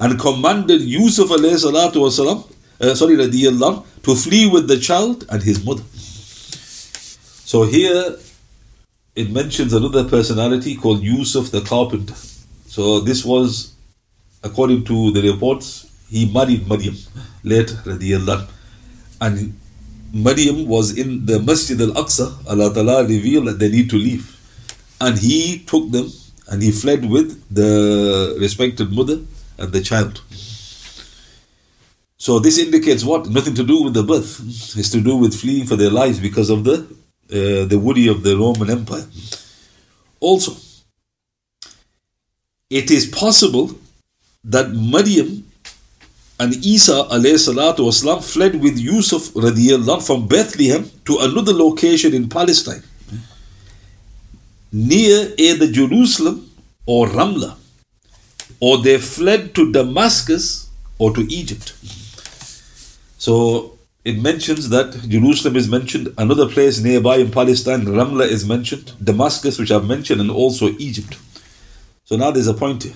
and 0.00 0.18
commanded 0.18 0.80
Yusuf 0.80 1.30
alayhi 1.30 1.56
salatu 1.56 2.50
uh, 2.80 2.94
sorry, 2.94 3.16
radiallahu, 3.16 3.84
to 4.02 4.14
flee 4.14 4.46
with 4.50 4.68
the 4.68 4.78
child 4.78 5.24
and 5.30 5.42
his 5.42 5.64
mother. 5.64 5.82
So 5.92 7.62
here 7.64 8.16
it 9.14 9.30
mentions 9.30 9.72
another 9.72 10.04
personality 10.04 10.74
called 10.76 11.02
Yusuf 11.02 11.50
the 11.50 11.60
carpenter. 11.60 12.14
So 12.66 13.00
this 13.00 13.24
was, 13.24 13.74
according 14.42 14.84
to 14.84 15.12
the 15.12 15.22
reports, 15.22 15.86
he 16.10 16.30
married 16.32 16.68
Maryam 16.68 16.96
later, 17.44 17.74
radiallahu. 17.86 18.48
And 19.20 19.58
Maryam 20.12 20.66
was 20.66 20.98
in 20.98 21.26
the 21.26 21.38
Masjid 21.40 21.80
al-Aqsa, 21.80 22.46
Allah 22.50 22.74
Ta'ala 22.74 23.04
revealed 23.04 23.46
that 23.46 23.58
they 23.58 23.68
need 23.70 23.88
to 23.90 23.96
leave. 23.96 24.30
And 25.00 25.18
he 25.18 25.60
took 25.60 25.90
them 25.90 26.10
and 26.48 26.62
he 26.62 26.72
fled 26.72 27.08
with 27.08 27.42
the 27.54 28.36
respected 28.40 28.92
mother 28.92 29.20
and 29.57 29.71
the 29.71 29.81
child. 29.81 30.21
So 32.17 32.39
this 32.39 32.57
indicates 32.57 33.03
what? 33.03 33.29
Nothing 33.29 33.55
to 33.55 33.63
do 33.63 33.83
with 33.83 33.93
the 33.93 34.03
birth. 34.03 34.41
It's 34.77 34.89
to 34.91 35.01
do 35.01 35.15
with 35.15 35.33
fleeing 35.39 35.65
for 35.65 35.75
their 35.75 35.89
lives 35.89 36.19
because 36.19 36.49
of 36.49 36.63
the 36.63 36.85
uh, 37.31 37.65
the 37.65 37.79
worry 37.79 38.07
of 38.07 38.23
the 38.23 38.35
Roman 38.35 38.69
Empire. 38.69 39.05
Also, 40.19 40.53
it 42.69 42.91
is 42.91 43.05
possible 43.07 43.71
that 44.43 44.71
Maryam 44.71 45.45
and 46.39 46.53
Isa 46.65 47.03
والسلام, 47.09 48.23
fled 48.23 48.61
with 48.61 48.77
Yusuf 48.77 49.29
radiallahu 49.33 50.05
from 50.05 50.27
Bethlehem 50.27 50.89
to 51.05 51.17
another 51.19 51.53
location 51.53 52.13
in 52.13 52.29
Palestine, 52.29 52.83
near 54.71 55.33
either 55.37 55.67
Jerusalem 55.71 56.49
or 56.85 57.07
Ramla, 57.07 57.55
or 58.64 58.78
they 58.78 58.96
fled 58.96 59.54
to 59.54 59.70
Damascus 59.72 60.70
or 60.98 61.12
to 61.14 61.22
Egypt. 61.40 61.74
So 63.18 63.34
it 64.10 64.18
mentions 64.18 64.70
that 64.70 64.92
Jerusalem 65.14 65.56
is 65.56 65.68
mentioned, 65.68 66.08
another 66.16 66.48
place 66.48 66.80
nearby 66.80 67.16
in 67.16 67.30
Palestine, 67.30 67.82
Ramla 67.84 68.26
is 68.26 68.46
mentioned, 68.46 68.92
Damascus, 69.10 69.58
which 69.58 69.70
I've 69.70 69.86
mentioned, 69.86 70.22
and 70.22 70.30
also 70.30 70.70
Egypt. 70.78 71.18
So 72.04 72.16
now 72.16 72.30
there's 72.30 72.46
a 72.46 72.54
point 72.54 72.84
here. 72.84 72.94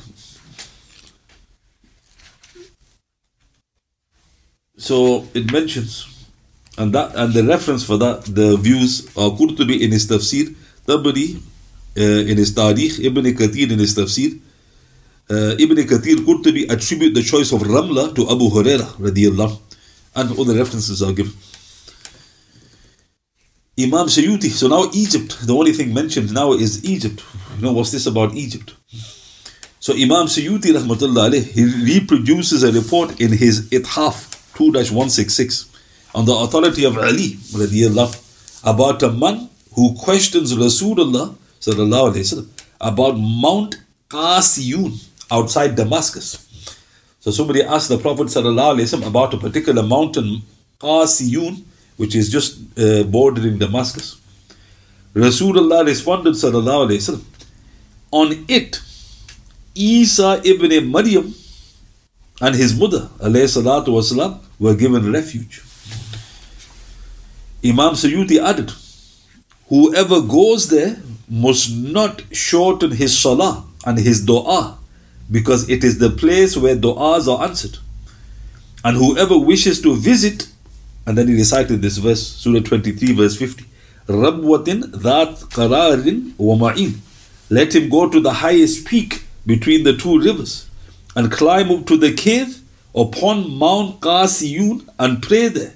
So 4.78 5.26
it 5.34 5.52
mentions, 5.52 5.92
and 6.78 6.94
that 6.94 7.14
and 7.14 7.34
the 7.34 7.44
reference 7.44 7.84
for 7.84 7.98
that, 7.98 8.25
the 8.25 8.56
views 8.56 9.06
are 9.16 9.30
Qurtubi 9.30 9.80
in 9.80 9.92
his 9.92 10.06
tafsir, 10.06 10.54
Tabari 10.87 11.28
uh, 11.96 12.30
in 12.30 12.37
his 12.38 12.54
Tarikh, 12.54 13.04
Ibn 13.04 13.25
Kathir 13.40 13.72
in 13.72 13.80
his 13.80 13.94
tafsir. 13.94 14.40
Uh, 15.30 15.54
Ibn 15.58 15.76
Kathir 15.85 16.16
Qurtubi 16.25 16.70
attribute 16.70 17.14
the 17.14 17.23
choice 17.23 17.52
of 17.52 17.61
Ramla 17.61 18.14
to 18.14 18.23
Abu 18.30 18.49
Huraira 18.49 18.87
radiallahu 18.97 19.61
and 20.14 20.38
all 20.38 20.44
the 20.44 20.54
references 20.54 21.02
are 21.02 21.12
given. 21.12 21.32
Imam 23.78 24.06
Suyuti, 24.06 24.49
so 24.50 24.68
now 24.68 24.90
Egypt, 24.94 25.38
the 25.47 25.54
only 25.54 25.73
thing 25.73 25.92
mentioned 25.92 26.32
now 26.32 26.52
is 26.54 26.82
Egypt. 26.85 27.23
You 27.56 27.62
know, 27.62 27.73
what's 27.73 27.92
this 27.92 28.06
about 28.06 28.35
Egypt? 28.35 28.75
So 29.80 29.92
Imam 29.92 30.26
Suyuti, 30.26 30.73
rahmatullah 30.73 31.44
he 31.44 31.64
reproduces 31.99 32.62
a 32.64 32.73
report 32.73 33.20
in 33.20 33.32
his 33.32 33.68
Ithaf 33.70 34.35
2-166 34.54 35.68
on 36.14 36.25
the 36.25 36.32
authority 36.35 36.85
of 36.87 36.97
Ali 36.97 37.35
radiallahu, 37.52 38.64
about 38.64 39.02
a 39.02 39.12
man 39.12 39.50
who 39.75 39.94
questions 39.94 40.54
Rasulullah 40.54 41.37
sallallahu 41.61 42.12
alayhi 42.14 42.25
wasallam 42.25 42.49
about 42.80 43.12
Mount 43.12 43.76
Qasiyun 44.08 45.07
outside 45.30 45.76
Damascus. 45.76 46.44
So 47.20 47.30
somebody 47.30 47.62
asked 47.62 47.88
the 47.88 47.99
Prophet 47.99 48.28
ﷺ 48.28 49.06
about 49.06 49.35
a 49.35 49.37
particular 49.38 49.82
mountain, 49.82 50.42
Qasiyun, 50.80 51.62
which 51.97 52.14
is 52.14 52.30
just 52.30 52.58
uh, 52.78 53.02
bordering 53.02 53.58
Damascus. 53.58 54.16
Rasulullah 55.14 55.85
responded, 55.85 56.35
وسلم, 56.35 57.23
on 58.11 58.44
it, 58.49 58.80
Isa 59.75 60.40
ibn 60.44 60.90
Maryam 60.90 61.35
and 62.40 62.54
his 62.54 62.78
mother 62.78 63.08
والسلام, 63.20 64.40
were 64.58 64.75
given 64.75 65.12
refuge. 65.12 65.62
Imam 67.64 67.94
Suyuti 67.94 68.40
added, 68.42 68.73
Whoever 69.68 70.20
goes 70.20 70.70
there 70.70 70.97
must 71.28 71.70
not 71.75 72.23
shorten 72.32 72.92
his 72.92 73.18
salah 73.18 73.64
and 73.85 73.99
his 73.99 74.25
dua 74.25 74.77
because 75.30 75.68
it 75.68 75.85
is 75.85 75.99
the 75.99 76.11
place 76.11 76.56
where 76.56 76.76
du'as 76.76 77.28
are 77.28 77.44
answered. 77.47 77.78
And 78.85 78.97
whoever 78.97 79.38
wishes 79.38 79.80
to 79.82 79.94
visit, 79.97 80.49
and 81.06 81.16
then 81.16 81.28
he 81.28 81.35
recited 81.35 81.82
this 81.82 81.99
verse, 81.99 82.26
Surah 82.26 82.61
23, 82.61 83.12
verse 83.12 83.37
50. 83.37 83.64
Rabwatin 84.06 84.90
that 85.02 85.35
qararin 85.50 86.32
wa 86.38 86.56
ma'in. 86.56 86.99
Let 87.50 87.75
him 87.75 87.88
go 87.88 88.08
to 88.08 88.20
the 88.20 88.32
highest 88.32 88.87
peak 88.87 89.25
between 89.47 89.85
the 89.85 89.97
two 89.97 90.18
rivers 90.20 90.68
and 91.16 91.32
climb 91.32 91.70
up 91.70 91.87
to 91.87 91.97
the 91.97 92.12
cave 92.12 92.61
upon 92.94 93.50
Mount 93.50 94.00
Qasiyun 94.00 94.88
and 94.99 95.23
pray 95.23 95.49
there, 95.49 95.75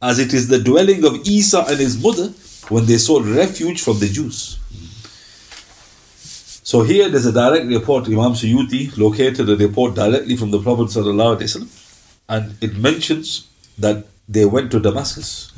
as 0.00 0.18
it 0.18 0.32
is 0.32 0.48
the 0.48 0.60
dwelling 0.60 1.04
of 1.04 1.26
Isa 1.26 1.64
and 1.68 1.78
his 1.78 2.00
mother 2.02 2.28
when 2.68 2.86
they 2.86 2.98
sought 2.98 3.24
refuge 3.24 3.82
from 3.82 3.98
the 3.98 4.08
Jews. 4.08 4.59
So 6.70 6.82
here 6.82 7.08
there's 7.08 7.26
a 7.26 7.32
direct 7.32 7.66
report, 7.66 8.04
to 8.04 8.12
Imam 8.12 8.34
Suyuti 8.34 8.96
located 8.96 9.50
a 9.50 9.56
report 9.56 9.96
directly 9.96 10.36
from 10.36 10.52
the 10.52 10.60
Prophet 10.60 10.94
and 12.28 12.62
it 12.62 12.76
mentions 12.76 13.48
that 13.76 14.06
they 14.28 14.44
went 14.44 14.70
to 14.70 14.78
Damascus 14.78 15.50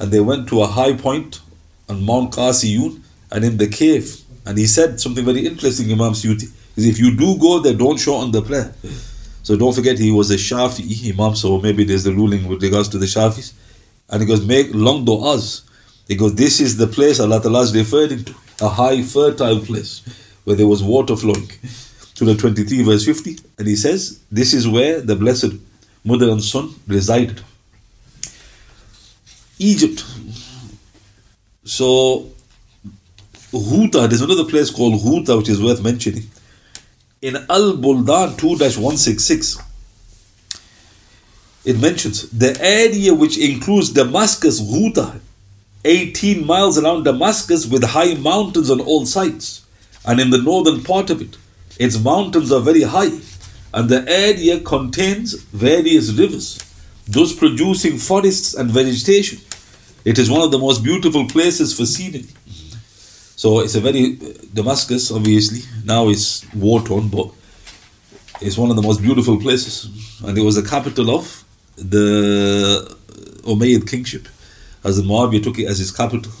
and 0.00 0.10
they 0.10 0.18
went 0.18 0.48
to 0.48 0.62
a 0.62 0.66
high 0.66 0.94
point 0.94 1.42
on 1.88 2.04
Mount 2.04 2.32
Qasiyun 2.32 3.00
and 3.30 3.44
in 3.44 3.58
the 3.58 3.68
cave. 3.68 4.20
And 4.44 4.58
he 4.58 4.66
said 4.66 5.00
something 5.00 5.24
very 5.24 5.46
interesting, 5.46 5.92
Imam 5.92 6.14
Suyuti, 6.14 6.50
is 6.74 6.86
if 6.86 6.98
you 6.98 7.16
do 7.16 7.38
go 7.38 7.60
there, 7.60 7.74
don't 7.74 7.96
shorten 7.96 8.32
the 8.32 8.42
prayer. 8.42 8.74
So 9.44 9.56
don't 9.56 9.76
forget 9.76 9.96
he 9.96 10.10
was 10.10 10.32
a 10.32 10.38
Shafi'i 10.38 11.12
Imam, 11.12 11.36
so 11.36 11.60
maybe 11.60 11.84
there's 11.84 12.02
the 12.02 12.12
ruling 12.12 12.48
with 12.48 12.60
regards 12.64 12.88
to 12.88 12.98
the 12.98 13.06
Shafis. 13.06 13.52
And 14.10 14.22
he 14.22 14.26
goes, 14.26 14.44
make 14.44 14.74
long 14.74 15.06
du'as. 15.06 15.62
He 16.08 16.16
goes, 16.16 16.34
this 16.34 16.58
is 16.58 16.78
the 16.78 16.88
place 16.88 17.20
Allah 17.20 17.40
Ta'ala 17.40 17.60
is 17.60 17.76
referring 17.76 18.24
to, 18.24 18.34
a 18.60 18.68
high 18.70 19.02
fertile 19.02 19.60
place 19.60 20.02
where 20.48 20.56
there 20.56 20.66
was 20.66 20.82
water 20.82 21.14
flowing. 21.14 21.46
Surah 22.14 22.34
23, 22.34 22.82
verse 22.82 23.04
50. 23.04 23.36
And 23.58 23.68
he 23.68 23.76
says, 23.76 24.20
This 24.32 24.54
is 24.54 24.66
where 24.66 24.98
the 25.02 25.14
blessed 25.14 25.52
mother 26.02 26.30
and 26.30 26.42
son 26.42 26.74
resided. 26.86 27.42
Egypt. 29.58 30.06
So, 31.64 32.30
Ghouta, 33.52 34.08
there's 34.08 34.22
another 34.22 34.46
place 34.46 34.70
called 34.70 35.02
Ghouta 35.02 35.36
which 35.36 35.50
is 35.50 35.62
worth 35.62 35.82
mentioning. 35.82 36.30
In 37.20 37.36
Al 37.50 37.76
Buldan 37.76 38.38
2 38.38 38.48
166, 38.48 39.58
it 41.66 41.78
mentions 41.78 42.30
the 42.30 42.56
area 42.58 43.12
which 43.12 43.36
includes 43.36 43.90
Damascus, 43.90 44.62
Ghouta, 44.62 45.20
18 45.84 46.46
miles 46.46 46.78
around 46.78 47.04
Damascus 47.04 47.66
with 47.66 47.84
high 47.84 48.14
mountains 48.14 48.70
on 48.70 48.80
all 48.80 49.04
sides. 49.04 49.66
And 50.08 50.18
in 50.20 50.30
the 50.30 50.42
northern 50.50 50.82
part 50.82 51.10
of 51.10 51.20
it, 51.20 51.36
its 51.78 51.96
mountains 52.02 52.50
are 52.50 52.62
very 52.70 52.82
high, 52.82 53.12
and 53.74 53.88
the 53.88 54.02
area 54.08 54.58
contains 54.60 55.34
various 55.52 56.10
rivers, 56.12 56.58
thus 57.06 57.34
producing 57.34 57.98
forests 57.98 58.54
and 58.54 58.70
vegetation. 58.70 59.38
It 60.04 60.18
is 60.18 60.30
one 60.30 60.40
of 60.40 60.50
the 60.50 60.58
most 60.58 60.82
beautiful 60.82 61.26
places 61.28 61.76
for 61.76 61.84
scenery. 61.84 62.26
So 63.36 63.60
it's 63.60 63.74
a 63.74 63.80
very 63.80 64.18
uh, 64.18 64.32
Damascus, 64.52 65.12
obviously 65.12 65.60
now 65.84 66.08
it's 66.08 66.44
war 66.54 66.80
torn, 66.80 67.08
but 67.08 67.30
it's 68.40 68.58
one 68.58 68.70
of 68.70 68.76
the 68.76 68.82
most 68.82 69.02
beautiful 69.02 69.38
places, 69.38 69.74
and 70.24 70.36
it 70.38 70.42
was 70.42 70.56
the 70.56 70.68
capital 70.74 71.14
of 71.14 71.44
the 71.76 72.96
Umayyad 73.42 73.88
kingship, 73.88 74.26
as 74.82 74.96
the 74.96 75.02
Muawiyah 75.02 75.42
took 75.42 75.58
it 75.58 75.66
as 75.66 75.78
his 75.78 75.90
capital. 75.90 76.32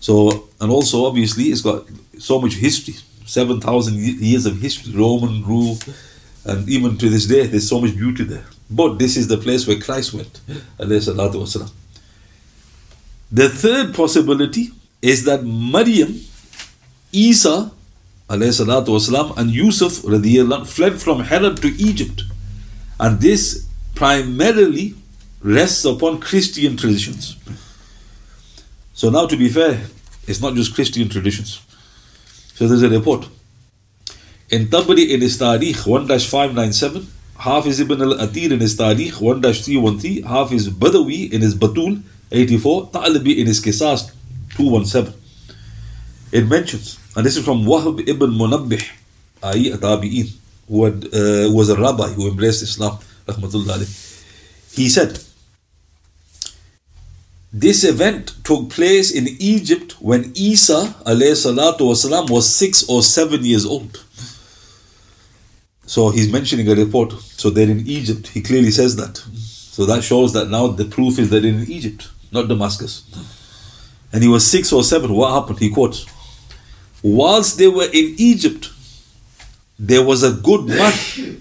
So 0.00 0.48
and 0.60 0.70
also 0.70 1.06
obviously 1.06 1.44
it's 1.44 1.62
got 1.62 1.84
so 2.18 2.40
much 2.40 2.54
history, 2.54 2.94
seven 3.26 3.60
thousand 3.60 3.98
years 3.98 4.46
of 4.46 4.60
history, 4.60 4.92
Roman 4.94 5.44
rule, 5.44 5.78
and 6.44 6.68
even 6.68 6.96
to 6.98 7.08
this 7.08 7.26
day 7.26 7.46
there's 7.46 7.68
so 7.68 7.80
much 7.80 7.96
beauty 7.96 8.24
there. 8.24 8.46
But 8.70 8.98
this 8.98 9.16
is 9.16 9.28
the 9.28 9.36
place 9.36 9.66
where 9.66 9.78
Christ 9.78 10.12
went. 10.14 10.40
The 13.32 13.48
third 13.48 13.94
possibility 13.94 14.70
is 15.02 15.24
that 15.24 15.44
Maryam, 15.44 16.20
Isa, 17.12 17.70
والسلام, 18.28 19.36
and 19.36 19.50
Yusuf 19.50 20.02
fled 20.68 21.00
from 21.00 21.20
Herod 21.20 21.56
to 21.62 21.68
Egypt. 21.68 22.22
And 22.98 23.20
this 23.20 23.66
primarily 23.94 24.94
rests 25.40 25.84
upon 25.84 26.20
Christian 26.20 26.76
traditions. 26.76 27.36
So 29.01 29.09
now 29.09 29.25
to 29.25 29.35
be 29.35 29.49
fair, 29.49 29.81
it's 30.27 30.41
not 30.41 30.53
just 30.53 30.75
Christian 30.75 31.09
traditions. 31.09 31.59
So 32.53 32.67
there's 32.67 32.83
a 32.83 32.89
report. 32.89 33.27
In 34.51 34.67
Tabari 34.67 35.09
in 35.09 35.21
his 35.21 35.39
Tarikh 35.39 35.87
1-597, 35.87 37.07
Hafiz 37.35 37.79
ibn 37.79 37.99
al-Athir 37.99 38.51
in 38.51 38.59
his 38.59 38.77
Tarikh 38.77 39.13
1-313, 39.13 40.23
half 40.23 40.51
is 40.51 40.69
Badawi 40.69 41.33
in 41.33 41.41
his 41.41 41.55
Batul 41.55 42.03
84, 42.31 42.91
Ta'alibi 42.93 43.39
in 43.39 43.47
his 43.47 43.59
Qisas 43.59 44.11
217. 44.51 45.19
It 46.31 46.47
mentions, 46.47 46.99
and 47.15 47.25
this 47.25 47.37
is 47.37 47.43
from 47.43 47.65
Wahb 47.65 48.07
ibn 48.07 48.29
Munabbih, 48.29 48.87
i.e. 49.41 49.71
Tabi'in, 49.71 50.31
who 50.67 50.85
had, 50.85 51.05
uh, 51.05 51.49
was 51.51 51.69
a 51.69 51.75
rabbi 51.75 52.09
who 52.09 52.29
embraced 52.29 52.61
Islam, 52.61 52.99
He 54.73 54.89
said, 54.89 55.19
this 57.52 57.84
event 57.84 58.34
took 58.44 58.70
place 58.70 59.10
in 59.14 59.28
Egypt 59.38 59.96
when 60.00 60.32
Isa 60.34 60.94
والسلام, 61.04 62.30
was 62.30 62.48
six 62.48 62.88
or 62.88 63.02
seven 63.02 63.44
years 63.44 63.64
old. 63.64 64.04
So 65.86 66.10
he's 66.10 66.30
mentioning 66.30 66.68
a 66.68 66.74
report. 66.74 67.12
So 67.12 67.50
they're 67.50 67.70
in 67.70 67.86
Egypt. 67.86 68.28
He 68.28 68.42
clearly 68.42 68.70
says 68.70 68.96
that. 68.96 69.16
So 69.16 69.86
that 69.86 70.02
shows 70.02 70.32
that 70.32 70.50
now 70.50 70.66
the 70.66 70.84
proof 70.84 71.18
is 71.18 71.30
that 71.30 71.44
in 71.44 71.62
Egypt, 71.70 72.08
not 72.32 72.48
Damascus 72.48 73.04
and 74.12 74.22
he 74.22 74.28
was 74.28 74.46
six 74.46 74.72
or 74.72 74.82
seven. 74.82 75.12
What 75.12 75.32
happened? 75.32 75.58
He 75.58 75.70
quotes, 75.70 76.06
Whilst 77.02 77.58
they 77.58 77.68
were 77.68 77.88
in 77.92 78.14
Egypt, 78.16 78.70
there 79.78 80.02
was 80.02 80.22
a 80.22 80.32
good 80.32 80.64
man, 80.66 81.38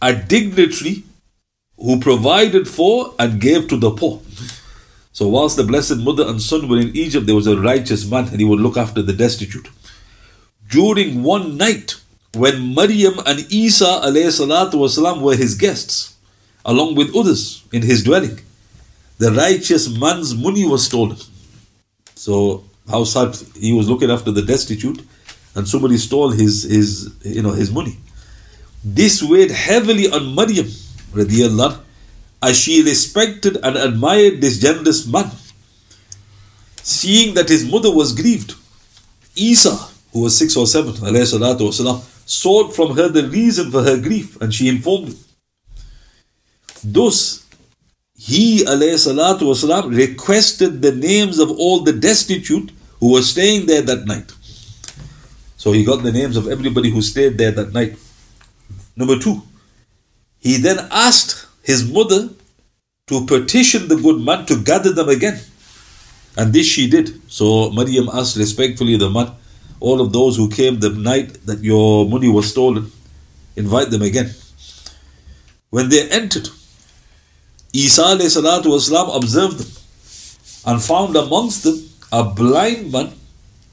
a 0.00 0.14
dignitary 0.14 1.02
who 1.76 2.00
provided 2.00 2.66
for 2.66 3.14
and 3.18 3.40
gave 3.40 3.68
to 3.68 3.76
the 3.76 3.90
poor. 3.90 4.22
So, 5.12 5.28
whilst 5.28 5.56
the 5.56 5.64
Blessed 5.64 5.96
Mother 5.98 6.26
and 6.26 6.40
Son 6.40 6.68
were 6.68 6.78
in 6.78 6.94
Egypt, 6.94 7.26
there 7.26 7.34
was 7.34 7.46
a 7.46 7.58
righteous 7.58 8.08
man 8.08 8.28
and 8.28 8.38
he 8.38 8.44
would 8.44 8.60
look 8.60 8.76
after 8.76 9.02
the 9.02 9.12
destitute. 9.12 9.68
During 10.70 11.22
one 11.22 11.56
night, 11.56 11.96
when 12.34 12.74
Maryam 12.74 13.18
and 13.26 13.40
Isa 13.50 14.00
والسلام, 14.04 15.20
were 15.22 15.34
his 15.34 15.54
guests, 15.54 16.14
along 16.64 16.94
with 16.94 17.16
others 17.16 17.64
in 17.72 17.82
his 17.82 18.04
dwelling, 18.04 18.38
the 19.18 19.32
righteous 19.32 19.88
man's 19.98 20.34
money 20.34 20.64
was 20.64 20.84
stolen. 20.84 21.16
So 22.14 22.64
how 22.88 23.04
sad 23.04 23.36
he 23.58 23.72
was 23.72 23.88
looking 23.88 24.10
after 24.10 24.30
the 24.30 24.42
destitute, 24.42 25.00
and 25.54 25.66
somebody 25.66 25.96
stole 25.96 26.30
his 26.30 26.62
his 26.64 27.12
you 27.24 27.42
know 27.42 27.52
his 27.52 27.70
money. 27.70 27.98
This 28.84 29.22
weighed 29.22 29.50
heavily 29.50 30.08
on 30.10 30.34
Maryam, 30.34 30.66
radiallahu, 31.12 31.80
as 32.42 32.58
she 32.58 32.82
respected 32.82 33.56
and 33.62 33.76
admired 33.76 34.40
this 34.40 34.58
generous 34.58 35.06
man. 35.06 35.30
Seeing 36.82 37.34
that 37.34 37.48
his 37.48 37.70
mother 37.70 37.94
was 37.94 38.12
grieved, 38.12 38.54
Isa, 39.34 39.76
who 40.12 40.22
was 40.22 40.36
six 40.36 40.56
or 40.56 40.66
seven, 40.66 40.92
والسلام, 40.94 42.02
sought 42.26 42.74
from 42.74 42.96
her 42.96 43.08
the 43.08 43.28
reason 43.28 43.70
for 43.70 43.82
her 43.82 44.00
grief, 44.00 44.40
and 44.40 44.54
she 44.54 44.68
informed 44.68 45.08
him. 45.08 45.18
Thus, 46.84 47.46
he 48.16 48.64
والسلام, 48.64 49.96
requested 49.96 50.82
the 50.82 50.92
names 50.92 51.38
of 51.38 51.50
all 51.50 51.80
the 51.80 51.92
destitute 51.92 52.70
who 53.00 53.12
were 53.12 53.22
staying 53.22 53.66
there 53.66 53.82
that 53.82 54.06
night. 54.06 54.32
So 55.56 55.72
he 55.72 55.84
got 55.84 56.02
the 56.02 56.12
names 56.12 56.36
of 56.36 56.48
everybody 56.48 56.90
who 56.90 57.02
stayed 57.02 57.36
there 57.36 57.50
that 57.50 57.72
night. 57.72 57.96
Number 58.96 59.18
two, 59.18 59.42
he 60.38 60.56
then 60.56 60.86
asked 60.90 61.41
his 61.62 61.90
mother 61.90 62.30
to 63.08 63.26
petition 63.26 63.88
the 63.88 63.96
good 63.96 64.20
man 64.20 64.46
to 64.46 64.56
gather 64.62 64.92
them 64.92 65.08
again. 65.08 65.40
And 66.36 66.52
this 66.52 66.66
she 66.66 66.88
did. 66.88 67.20
So 67.30 67.70
Maryam 67.70 68.08
asked 68.12 68.36
respectfully 68.36 68.96
the 68.96 69.10
man, 69.10 69.32
all 69.80 70.00
of 70.00 70.12
those 70.12 70.36
who 70.36 70.48
came 70.48 70.80
the 70.80 70.90
night 70.90 71.46
that 71.46 71.60
your 71.60 72.08
money 72.08 72.28
was 72.28 72.50
stolen, 72.50 72.90
invite 73.56 73.90
them 73.90 74.02
again. 74.02 74.34
When 75.70 75.88
they 75.88 76.08
entered, 76.08 76.48
Isa 77.72 78.02
والسلام, 78.02 79.16
observed 79.16 79.58
them 79.58 79.70
and 80.66 80.82
found 80.82 81.16
amongst 81.16 81.64
them 81.64 81.88
a 82.10 82.24
blind 82.24 82.90
man 82.92 83.12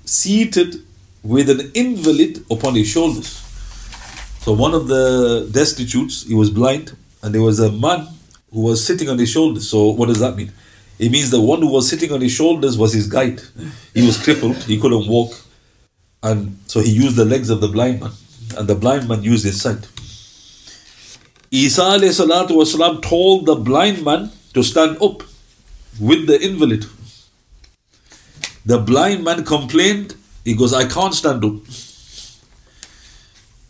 seated 0.05 0.75
with 1.23 1.49
an 1.49 1.71
invalid 1.73 2.45
upon 2.51 2.75
his 2.75 2.87
shoulders. 2.87 3.41
So 4.41 4.53
one 4.53 4.73
of 4.73 4.87
the 4.87 5.49
destitutes, 5.51 6.23
he 6.23 6.35
was 6.35 6.49
blind, 6.49 6.95
and 7.21 7.33
there 7.33 7.41
was 7.41 7.59
a 7.59 7.71
man 7.71 8.07
who 8.51 8.61
was 8.61 8.85
sitting 8.85 9.09
on 9.09 9.17
his 9.17 9.29
shoulders. 9.29 9.69
So 9.69 9.89
what 9.89 10.07
does 10.07 10.19
that 10.19 10.35
mean? 10.35 10.51
It 10.97 11.11
means 11.11 11.29
the 11.29 11.41
one 11.41 11.59
who 11.59 11.71
was 11.71 11.89
sitting 11.89 12.11
on 12.11 12.21
his 12.21 12.31
shoulders 12.31 12.77
was 12.77 12.93
his 12.93 13.07
guide. 13.07 13.41
He 13.93 14.05
was 14.05 14.21
crippled, 14.21 14.55
he 14.57 14.79
couldn't 14.79 15.07
walk, 15.07 15.33
and 16.23 16.57
so 16.67 16.79
he 16.79 16.91
used 16.91 17.15
the 17.17 17.25
legs 17.25 17.49
of 17.49 17.59
the 17.59 17.67
blind 17.67 17.99
man, 17.99 18.11
and 18.57 18.67
the 18.67 18.75
blind 18.75 19.07
man 19.07 19.21
used 19.23 19.45
his 19.45 19.61
sight. 19.61 19.87
Isa 21.51 21.81
والسلام, 21.83 23.01
told 23.01 23.45
the 23.45 23.55
blind 23.55 24.03
man 24.03 24.31
to 24.53 24.63
stand 24.63 24.97
up 25.01 25.23
with 25.99 26.27
the 26.27 26.41
invalid. 26.41 26.85
The 28.65 28.79
blind 28.79 29.23
man 29.23 29.43
complained, 29.43 30.15
he 30.43 30.55
goes, 30.55 30.73
I 30.73 30.87
can't 30.87 31.13
stand 31.13 31.45
up. 31.45 31.53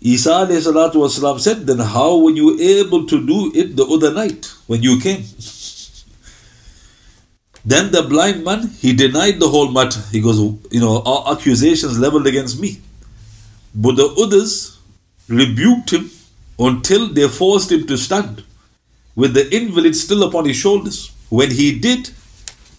Isa 0.02 0.48
والسلام, 0.48 1.40
said, 1.40 1.66
Then 1.66 1.80
how 1.80 2.18
were 2.18 2.32
you 2.32 2.60
able 2.60 3.08
to 3.08 3.26
do 3.26 3.52
it 3.56 3.76
the 3.76 3.86
other 3.86 4.14
night 4.14 4.46
when 4.68 4.84
you 4.84 5.00
came? 5.00 5.24
Then 7.66 7.92
the 7.92 8.04
blind 8.04 8.44
man, 8.44 8.70
he 8.80 8.94
denied 8.94 9.40
the 9.40 9.50
whole 9.50 9.72
matter. 9.72 10.00
He 10.12 10.22
goes, 10.22 10.38
You 10.38 10.80
know, 10.80 11.02
our 11.04 11.34
accusations 11.36 11.98
leveled 11.98 12.28
against 12.28 12.60
me. 12.60 12.82
But 13.74 13.96
the 13.96 14.06
others 14.06 14.78
rebuked 15.28 15.90
him 15.92 16.12
until 16.60 17.08
they 17.08 17.28
forced 17.28 17.72
him 17.72 17.88
to 17.88 17.98
stand 17.98 18.44
with 19.16 19.34
the 19.34 19.54
invalid 19.56 19.96
still 19.96 20.24
upon 20.24 20.46
his 20.46 20.58
shoulders. 20.58 21.12
When 21.30 21.50
he 21.50 21.80
did, 21.80 22.12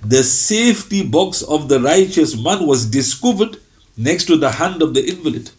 the 0.04 0.22
safety 0.22 1.02
box 1.02 1.42
of 1.42 1.68
the 1.68 1.80
righteous 1.80 2.40
man 2.40 2.66
was 2.66 2.86
discovered 2.86 3.56
next 3.96 4.26
to 4.26 4.36
the 4.36 4.52
hand 4.52 4.82
of 4.82 4.94
the 4.94 5.04
invalid. 5.04 5.50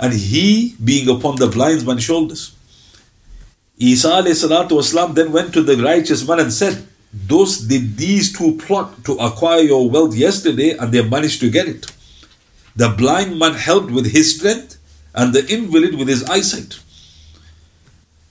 And 0.00 0.12
he 0.12 0.74
being 0.82 1.08
upon 1.08 1.36
the 1.36 1.48
blind 1.48 1.86
man's 1.86 2.04
shoulders. 2.04 2.54
Isa 3.78 4.22
والسلام, 4.22 5.14
then 5.14 5.32
went 5.32 5.52
to 5.52 5.62
the 5.62 5.76
righteous 5.76 6.26
man 6.26 6.40
and 6.40 6.52
said, 6.52 6.86
Thus 7.12 7.58
did 7.58 7.96
these 7.96 8.36
two 8.36 8.56
plot 8.58 9.04
to 9.04 9.12
acquire 9.14 9.60
your 9.60 9.88
wealth 9.88 10.14
yesterday, 10.14 10.76
and 10.76 10.92
they 10.92 11.06
managed 11.06 11.40
to 11.40 11.50
get 11.50 11.68
it. 11.68 11.86
The 12.74 12.90
blind 12.90 13.38
man 13.38 13.54
helped 13.54 13.90
with 13.90 14.12
his 14.12 14.36
strength, 14.36 14.78
and 15.14 15.32
the 15.32 15.46
invalid 15.52 15.94
with 15.94 16.08
his 16.08 16.24
eyesight. 16.24 16.78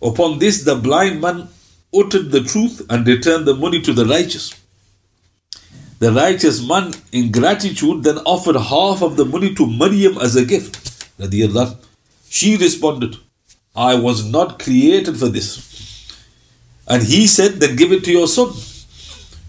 Upon 0.02 0.38
this, 0.38 0.64
the 0.64 0.76
blind 0.76 1.20
man 1.20 1.48
uttered 1.94 2.32
the 2.32 2.44
truth 2.44 2.86
and 2.90 3.08
returned 3.08 3.48
the 3.48 3.56
money 3.56 3.82
to 3.82 3.94
the 3.94 4.06
righteous. 4.06 4.54
The 5.98 6.12
righteous 6.12 6.62
man, 6.68 6.94
in 7.12 7.32
gratitude, 7.32 8.04
then 8.04 8.18
offered 8.20 8.56
half 8.56 9.02
of 9.02 9.16
the 9.16 9.26
money 9.26 9.56
to 9.56 9.66
Maryam 9.66 10.18
as 10.18 10.36
a 10.36 10.46
gift. 10.46 10.89
Radiallahu. 11.21 11.77
She 12.29 12.57
responded, 12.57 13.17
I 13.75 13.95
was 13.95 14.25
not 14.25 14.59
created 14.59 15.17
for 15.19 15.29
this. 15.29 15.67
And 16.89 17.03
he 17.03 17.27
said, 17.27 17.61
Then 17.61 17.77
give 17.77 17.93
it 17.93 18.05
to 18.05 18.13
your 18.13 18.27
son. 18.27 18.53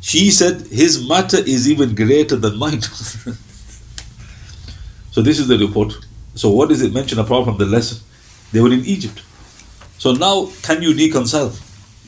She 0.02 0.30
said, 0.32 0.68
His 0.68 1.08
matter 1.08 1.38
is 1.38 1.70
even 1.70 1.96
greater 1.96 2.36
than 2.36 2.58
mine. 2.58 2.82
so, 5.12 5.22
this 5.22 5.40
is 5.40 5.48
the 5.48 5.58
report. 5.58 5.94
So, 6.36 6.50
what 6.50 6.70
does 6.70 6.82
it 6.82 6.94
mention 6.94 7.20
apart 7.20 7.46
from 7.46 7.58
the 7.58 7.66
lesson? 7.66 8.00
They 8.52 8.62
were 8.62 8.72
in 8.72 8.86
Egypt. 8.86 9.22
So, 9.98 10.12
now 10.14 10.50
can 10.62 10.82
you 10.82 10.94
reconcile? 10.96 11.54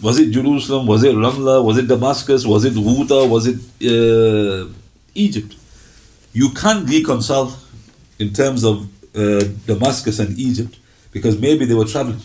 Was 0.01 0.19
it 0.19 0.31
Jerusalem? 0.31 0.87
Was 0.87 1.03
it 1.03 1.15
Ramla? 1.15 1.63
Was 1.63 1.77
it 1.77 1.87
Damascus? 1.87 2.45
Was 2.45 2.65
it 2.65 2.73
Ghouta? 2.73 3.27
Was 3.29 3.47
it 3.47 3.59
uh, 3.89 4.67
Egypt? 5.13 5.55
You 6.33 6.49
can't 6.49 6.89
reconcile 6.89 7.55
in 8.19 8.33
terms 8.33 8.63
of 8.63 8.87
uh, 9.15 9.43
Damascus 9.65 10.19
and 10.19 10.37
Egypt 10.37 10.77
because 11.11 11.39
maybe 11.39 11.65
they 11.65 11.75
were 11.75 11.85
traveling. 11.85 12.21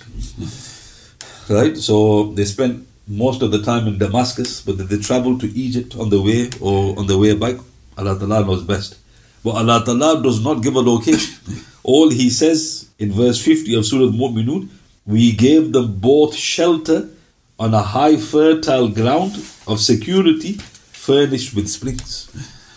right? 1.49 1.77
So 1.77 2.33
they 2.33 2.45
spent 2.45 2.87
most 3.09 3.43
of 3.43 3.51
the 3.51 3.63
time 3.63 3.87
in 3.87 3.99
Damascus, 3.99 4.61
but 4.61 4.77
they 4.89 4.99
travel 4.99 5.39
to 5.39 5.47
Egypt 5.59 5.97
on 5.97 6.11
the 6.11 6.21
way 6.21 6.51
or 6.61 6.99
on 6.99 7.07
the 7.07 7.19
way 7.19 7.35
back? 7.35 7.57
Allah 7.97 8.19
Ta'ala 8.19 8.45
knows 8.45 8.63
best. 8.63 8.99
But 9.43 9.53
Allah 9.57 9.83
Ta'ala 9.85 10.23
does 10.23 10.43
not 10.45 10.63
give 10.63 10.77
a 10.77 10.81
location. 10.81 11.35
All 11.83 12.11
He 12.11 12.29
says 12.29 12.89
in 12.99 13.13
verse 13.13 13.43
50 13.43 13.75
of 13.77 13.87
Surah 13.87 14.13
Mu'minun, 14.13 14.69
we 15.07 15.33
gave 15.33 15.73
them 15.73 15.95
both 15.99 16.35
shelter 16.35 17.09
on 17.59 17.73
a 17.73 17.83
high 17.83 18.17
fertile 18.17 18.89
ground 18.89 19.35
of 19.67 19.81
security 19.81 20.53
furnished 21.09 21.55
with 21.55 21.69
springs. 21.69 22.29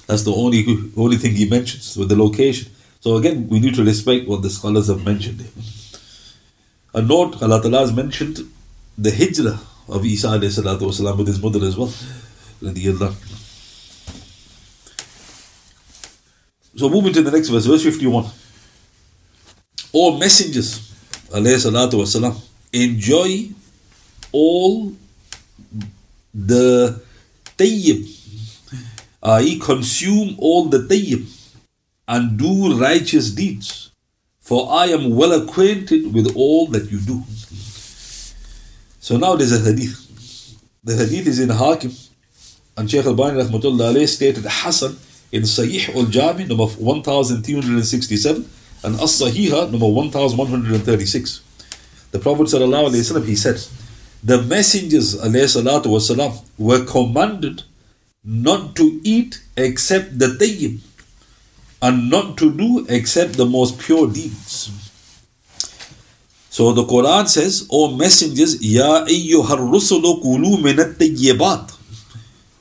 That's 0.07 0.23
the 0.23 0.33
only 0.33 0.65
only 0.95 1.17
thing 1.17 1.33
he 1.35 1.47
mentions 1.49 1.97
with 1.97 2.09
the 2.09 2.15
location. 2.15 2.71
So 3.00 3.16
again, 3.16 3.48
we 3.48 3.60
need 3.60 3.74
to 3.76 3.84
respect 3.84 4.26
what 4.26 4.42
the 4.42 4.50
scholars 4.50 4.88
have 4.88 5.04
mentioned. 5.04 5.44
A 6.94 7.02
note, 7.02 7.42
Allah 7.42 7.60
Ta'ala 7.62 7.80
has 7.80 7.92
mentioned 7.92 8.40
the 8.98 9.10
hijrah 9.10 9.60
of 9.88 10.04
Isa 10.04 10.28
والسلام, 10.28 11.18
with 11.18 11.28
his 11.28 11.40
mother 11.40 11.64
as 11.64 11.76
well. 11.76 11.92
So 16.76 16.88
moving 16.90 17.12
to 17.12 17.22
the 17.22 17.30
next 17.30 17.48
verse, 17.48 17.66
verse 17.66 17.84
51. 17.84 18.26
All 19.92 20.18
messengers, 20.18 20.92
والسلام, 21.30 22.36
enjoy 22.72 23.50
all 24.32 24.92
the 26.34 27.00
tayyib, 27.56 28.04
i.e., 29.22 29.58
consume 29.58 30.34
all 30.38 30.64
the 30.64 30.78
tayyib 30.78 31.24
and 32.11 32.37
do 32.37 32.77
righteous 32.77 33.31
deeds, 33.31 33.91
for 34.41 34.69
I 34.69 34.87
am 34.87 35.15
well 35.15 35.31
acquainted 35.31 36.13
with 36.13 36.35
all 36.35 36.67
that 36.67 36.91
you 36.91 36.99
do. 36.99 37.23
So 38.99 39.15
now 39.17 39.35
there's 39.37 39.53
a 39.53 39.59
hadith. 39.59 39.95
The 40.83 40.97
hadith 40.97 41.27
is 41.27 41.39
in 41.39 41.49
Hakim, 41.49 41.93
and 42.75 42.91
Shaykh 42.91 43.05
Al-Albani 43.05 43.41
rahmatullah 43.43 43.93
alayh 43.93 44.09
stated 44.09 44.43
Hassan 44.45 44.97
in 45.31 45.43
Sahih 45.43 45.95
al-Jami 45.95 46.45
number 46.45 46.65
1367 46.65 48.49
and 48.83 48.95
As-Sahiha 48.99 49.71
number 49.71 49.87
1136. 49.87 51.41
The 52.11 52.19
Prophet 52.19 52.49
he 53.25 53.35
said, 53.35 53.61
the 54.23 54.41
messengers 54.41 55.15
والسلام, 55.15 56.43
were 56.57 56.83
commanded 56.83 57.63
not 58.23 58.75
to 58.75 58.99
eat 59.03 59.41
except 59.55 60.19
the 60.19 60.27
tayyib, 60.27 60.79
and 61.81 62.09
not 62.09 62.37
to 62.37 62.51
do 62.51 62.85
except 62.89 63.33
the 63.33 63.45
most 63.45 63.79
pure 63.79 64.07
deeds. 64.07 64.69
So 66.49 66.73
the 66.73 66.83
Quran 66.83 67.27
says, 67.27 67.67
O 67.71 67.95
messengers, 67.95 68.61
Ya 68.61 69.05
ayyuhar 69.05 69.57
rusulu 69.57 70.21
kulu 70.21 70.57
minat 70.57 70.95
tayyibat. 70.99 71.71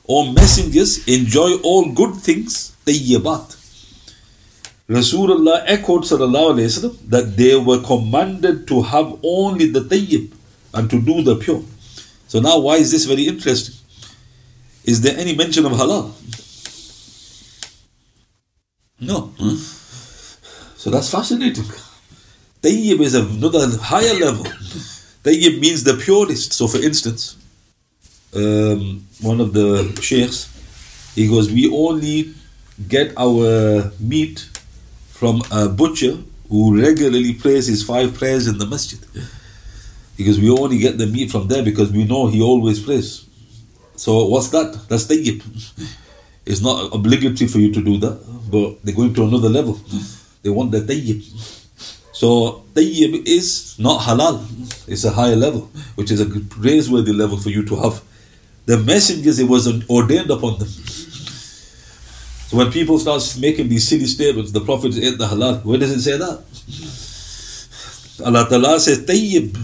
O 0.07 0.31
messengers, 0.31 1.05
enjoy 1.07 1.55
all 1.61 1.91
good 1.91 2.15
things, 2.15 2.73
tayyibat. 2.85 3.57
Rasulullah 4.89 5.63
echoed 5.67 6.03
wasallam 6.03 6.97
that 7.09 7.37
they 7.37 7.55
were 7.55 7.81
commanded 7.81 8.67
to 8.67 8.81
have 8.81 9.19
only 9.23 9.67
the 9.67 9.81
tayyib 9.81 10.31
and 10.73 10.89
to 10.89 10.99
do 10.99 11.21
the 11.21 11.35
pure. 11.35 11.63
So 12.27 12.39
now 12.39 12.59
why 12.59 12.77
is 12.77 12.91
this 12.91 13.05
very 13.05 13.27
interesting? 13.27 13.75
Is 14.83 15.01
there 15.01 15.17
any 15.17 15.35
mention 15.35 15.65
of 15.65 15.73
halal? 15.73 16.11
No. 19.01 19.33
So 20.77 20.89
that's 20.89 21.09
fascinating. 21.09 21.65
Tayyib 22.61 22.99
is 23.01 23.15
another 23.15 23.77
higher 23.77 24.13
level. 24.13 24.45
Tayyib 25.23 25.59
means 25.59 25.83
the 25.83 25.95
purest. 25.95 26.53
So 26.53 26.67
for 26.67 26.77
instance, 26.77 27.35
um, 28.35 29.05
one 29.21 29.41
of 29.41 29.53
the 29.53 29.99
sheikhs, 30.01 30.47
he 31.15 31.27
goes, 31.27 31.51
we 31.51 31.69
only 31.69 32.33
get 32.87 33.13
our 33.17 33.91
meat 33.99 34.47
from 35.09 35.41
a 35.51 35.67
butcher 35.67 36.17
who 36.49 36.79
regularly 36.79 37.33
prays 37.33 37.67
his 37.67 37.83
five 37.83 38.13
prayers 38.13 38.47
in 38.47 38.57
the 38.57 38.65
masjid. 38.65 38.99
Because 40.17 40.39
we 40.39 40.49
only 40.51 40.77
get 40.77 40.97
the 40.97 41.07
meat 41.07 41.31
from 41.31 41.47
there 41.47 41.63
because 41.63 41.91
we 41.91 42.03
know 42.03 42.27
he 42.27 42.41
always 42.41 42.79
prays. 42.79 43.25
So 43.95 44.25
what's 44.25 44.49
that? 44.49 44.87
That's 44.89 45.05
tayyib. 45.05 45.43
It's 46.45 46.61
not 46.61 46.93
obligatory 46.93 47.47
for 47.47 47.59
you 47.59 47.71
to 47.71 47.81
do 47.83 47.97
that, 47.99 48.19
but 48.51 48.83
they're 48.83 48.95
going 48.95 49.13
to 49.13 49.23
another 49.23 49.49
level. 49.49 49.79
They 50.43 50.49
want 50.49 50.71
the 50.71 50.81
tayyib. 50.81 51.21
So 52.13 52.63
tayyib 52.73 53.25
is 53.25 53.79
not 53.79 54.01
halal. 54.01 54.43
It's 54.87 55.03
a 55.05 55.11
higher 55.11 55.35
level, 55.35 55.69
which 55.95 56.11
is 56.11 56.19
a 56.19 56.25
praiseworthy 56.25 57.13
level 57.13 57.37
for 57.37 57.49
you 57.49 57.63
to 57.65 57.75
have. 57.77 58.01
The 58.65 58.77
messengers, 58.77 59.39
it 59.39 59.47
was 59.47 59.67
ordained 59.89 60.29
upon 60.29 60.59
them. 60.59 60.67
So 60.67 62.57
when 62.57 62.71
people 62.71 62.99
start 62.99 63.23
making 63.39 63.69
these 63.69 63.87
silly 63.87 64.05
statements, 64.05 64.51
the 64.51 64.61
Prophet 64.61 64.95
ate 64.97 65.17
the 65.17 65.27
halal, 65.27 65.63
where 65.63 65.79
does 65.79 65.91
it 65.91 66.01
say 66.01 66.17
that? 66.17 66.43
Allah 68.25 68.47
Ta'ala 68.47 68.79
says 68.79 68.99
tayyib 69.05 69.55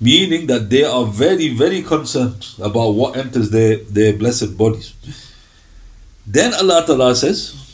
meaning 0.00 0.46
that 0.46 0.70
they 0.70 0.84
are 0.84 1.04
very, 1.04 1.48
very 1.54 1.82
concerned 1.82 2.46
about 2.60 2.90
what 2.90 3.16
enters 3.16 3.50
their, 3.50 3.78
their 3.78 4.12
blessed 4.12 4.56
bodies. 4.56 4.94
Then 6.26 6.54
Allah 6.54 6.84
Ta'ala 6.86 7.16
says, 7.16 7.67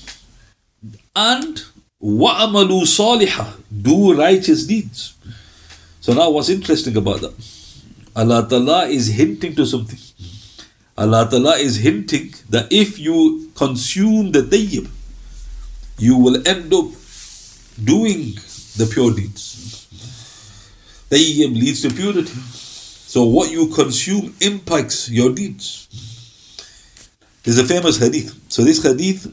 and 1.14 1.62
wa'amalu 2.00 2.82
salihah, 2.82 3.54
do 3.70 4.14
righteous 4.14 4.66
deeds. 4.66 5.14
So 6.00 6.12
now 6.12 6.30
what's 6.30 6.48
interesting 6.48 6.96
about 6.96 7.20
that? 7.20 7.34
Allah 8.14 8.46
Ta'ala 8.48 8.86
is 8.86 9.08
hinting 9.08 9.54
to 9.56 9.66
something. 9.66 9.98
Allah 10.96 11.28
Ta'ala 11.28 11.56
is 11.56 11.78
hinting 11.78 12.34
that 12.50 12.72
if 12.72 12.98
you 12.98 13.50
consume 13.54 14.32
the 14.32 14.42
tayyib, 14.42 14.88
you 15.98 16.16
will 16.16 16.46
end 16.46 16.72
up 16.72 16.86
doing 17.82 18.34
the 18.76 18.88
pure 18.92 19.12
deeds. 19.14 19.88
Tayyib 21.10 21.54
leads 21.54 21.82
to 21.82 21.90
purity. 21.90 22.38
So 23.14 23.24
what 23.24 23.50
you 23.50 23.68
consume 23.68 24.34
impacts 24.40 25.08
your 25.08 25.32
deeds. 25.32 25.88
There's 27.44 27.58
a 27.58 27.64
famous 27.64 27.98
hadith. 27.98 28.34
So 28.48 28.62
this 28.62 28.82
hadith 28.82 29.32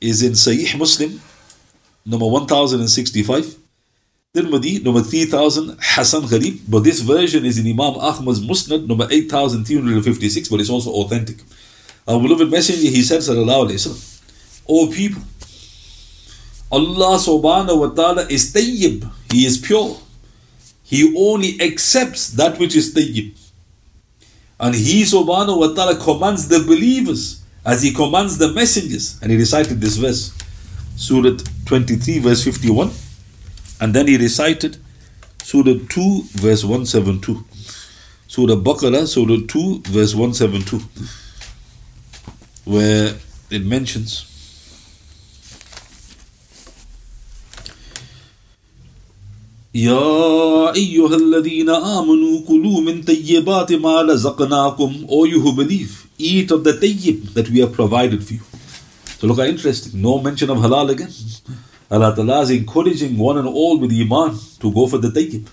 is 0.00 0.22
in 0.22 0.32
Sahih 0.32 0.78
Muslim, 0.78 1.20
number 2.06 2.26
1065. 2.26 3.56
Tirmidhi, 4.32 4.84
number 4.84 5.02
3000, 5.02 5.76
Hassan 5.80 6.22
Gharib. 6.22 6.60
But 6.68 6.84
this 6.84 7.00
version 7.00 7.44
is 7.44 7.58
in 7.58 7.66
Imam 7.66 7.98
Ahmad's 7.98 8.40
Musnad, 8.40 8.86
number 8.86 9.08
8356, 9.10 10.48
but 10.48 10.60
it's 10.60 10.70
also 10.70 10.90
authentic. 10.92 11.38
Our 12.06 12.20
beloved 12.20 12.48
Messenger, 12.48 12.90
he 12.90 13.02
said, 13.02 13.20
Sallallahu 13.20 13.68
Alaihi 13.68 13.74
Wasallam, 13.74 14.64
O 14.68 14.86
people, 14.86 15.22
Allah 16.70 17.18
subhanahu 17.18 17.80
wa 17.80 17.88
ta'ala 17.88 18.26
is 18.28 18.54
tayyib, 18.54 19.10
He 19.32 19.44
is 19.44 19.58
pure. 19.58 19.98
He 20.84 21.12
only 21.18 21.60
accepts 21.60 22.30
that 22.34 22.58
which 22.60 22.76
is 22.76 22.94
tayyib. 22.94 23.36
And 24.60 24.76
He 24.76 25.02
subhanahu 25.02 25.58
wa 25.58 25.74
ta'ala 25.74 25.98
commands 25.98 26.46
the 26.46 26.60
believers 26.60 27.39
as 27.64 27.82
He 27.82 27.92
commands 27.92 28.38
the 28.38 28.52
messengers. 28.52 29.18
And 29.22 29.30
He 29.30 29.36
recited 29.36 29.80
this 29.80 29.96
verse, 29.96 30.36
Surah 30.96 31.36
23, 31.66 32.18
verse 32.20 32.44
51. 32.44 32.90
And 33.80 33.94
then 33.94 34.06
He 34.06 34.16
recited 34.16 34.76
Surah 35.42 35.78
2, 35.88 36.22
verse 36.32 36.64
172. 36.64 37.44
Surah 38.26 38.54
Baqarah, 38.54 39.06
Surah 39.06 39.44
2, 39.48 39.82
verse 39.86 40.14
172, 40.14 40.80
where 42.64 43.14
it 43.50 43.64
mentions 43.64 44.29
يا 49.75 50.65
يا 50.65 50.75
أيها 50.75 51.15
الذين 51.15 51.69
آمنوا 51.69 52.41
كلوا 52.47 52.81
من 52.81 53.03
طيبات 53.03 53.71
ما 53.71 54.01
رزقناكم 54.01 55.05
or 55.07 55.27
you 55.27 55.39
who 55.41 55.53
believe 55.55 56.07
eat 56.17 56.51
of 56.51 56.63
the 56.63 56.73
tayyib 56.73 57.33
that 57.33 57.49
we 57.49 57.59
have 57.59 57.73
provided 57.73 58.23
for 58.23 58.33
you 58.33 58.39
so 59.19 59.27
look 59.27 59.37
how 59.37 59.43
interesting 59.43 60.01
no 60.01 60.13
mention 60.19 60.49
of 60.49 60.57
halal 60.57 60.89
again 60.89 61.11
Allah 61.91 62.15
Ta'ala 62.15 62.41
is 62.41 62.49
encouraging 62.51 63.17
one 63.17 63.37
and 63.37 63.47
all 63.47 63.77
with 63.77 63.91
iman 63.91 64.37
to 64.61 64.71
go 64.71 64.87
for 64.87 64.97
the 64.97 65.09
tayyib 65.17 65.45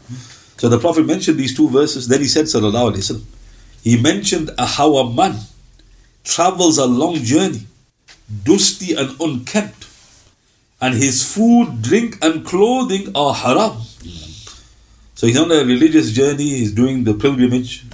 so 0.60 0.68
the 0.68 0.78
Prophet 0.78 1.04
mentioned 1.06 1.38
these 1.38 1.56
two 1.56 1.68
verses 1.68 2.08
then 2.08 2.20
he 2.20 2.28
said 2.36 2.46
sallallahu 2.46 2.92
alayhi 2.92 3.04
wasallam 3.04 3.26
he 3.88 4.00
mentioned 4.10 4.50
how 4.76 4.88
a 4.96 5.06
man 5.20 5.34
travels 6.24 6.78
a 6.78 6.86
long 6.86 7.16
journey 7.16 7.62
dusty 8.50 8.94
and 8.94 9.10
unkempt 9.20 9.85
and 10.79 10.93
his 10.93 11.33
food, 11.33 11.81
drink, 11.81 12.17
and 12.21 12.45
clothing 12.45 13.11
are 13.15 13.33
haram. 13.33 13.81
So 15.15 15.25
he's 15.25 15.39
on 15.39 15.51
a 15.51 15.65
religious 15.65 16.11
journey, 16.11 16.49
he's 16.49 16.73
doing 16.73 17.03
the 17.03 17.13
pilgrimage, 17.13 17.85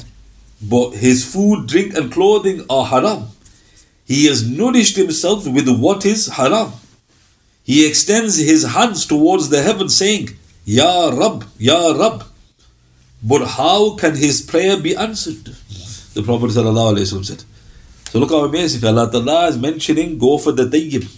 but 0.61 0.91
his 0.91 1.23
food, 1.23 1.67
drink, 1.67 1.95
and 1.95 2.11
clothing 2.11 2.65
are 2.69 2.85
haram. 2.85 3.27
He 4.05 4.25
has 4.27 4.47
nourished 4.47 4.97
himself 4.97 5.47
with 5.47 5.69
what 5.69 6.05
is 6.05 6.27
haram. 6.27 6.73
He 7.63 7.87
extends 7.87 8.37
his 8.37 8.65
hands 8.65 9.05
towards 9.05 9.49
the 9.49 9.61
heaven, 9.61 9.87
saying, 9.87 10.31
Ya 10.65 11.09
Rab, 11.09 11.45
Ya 11.57 11.91
Rab. 11.91 12.25
But 13.23 13.47
how 13.47 13.95
can 13.95 14.15
his 14.15 14.41
prayer 14.41 14.77
be 14.77 14.95
answered? 14.95 15.55
The 16.13 16.23
Prophet 16.23 16.51
said. 16.51 17.43
So 18.11 18.19
look 18.19 18.31
how 18.31 18.43
amazing. 18.43 18.83
Allah 18.85 19.09
Ta'ala 19.09 19.47
is 19.47 19.57
mentioning 19.57 20.17
go 20.17 20.37
for 20.37 20.51
the 20.51 20.65
tayyib. 20.65 21.09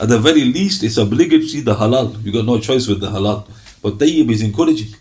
At 0.00 0.08
the 0.08 0.18
very 0.18 0.44
least, 0.44 0.82
it's 0.82 0.96
obligatory 0.96 1.60
the 1.60 1.74
halal. 1.74 2.22
You 2.24 2.32
got 2.32 2.44
no 2.44 2.58
choice 2.58 2.86
with 2.86 3.00
the 3.00 3.08
halal. 3.08 3.46
But 3.82 3.98
tayyib 3.98 4.30
is 4.30 4.42
encouraging. 4.42 4.94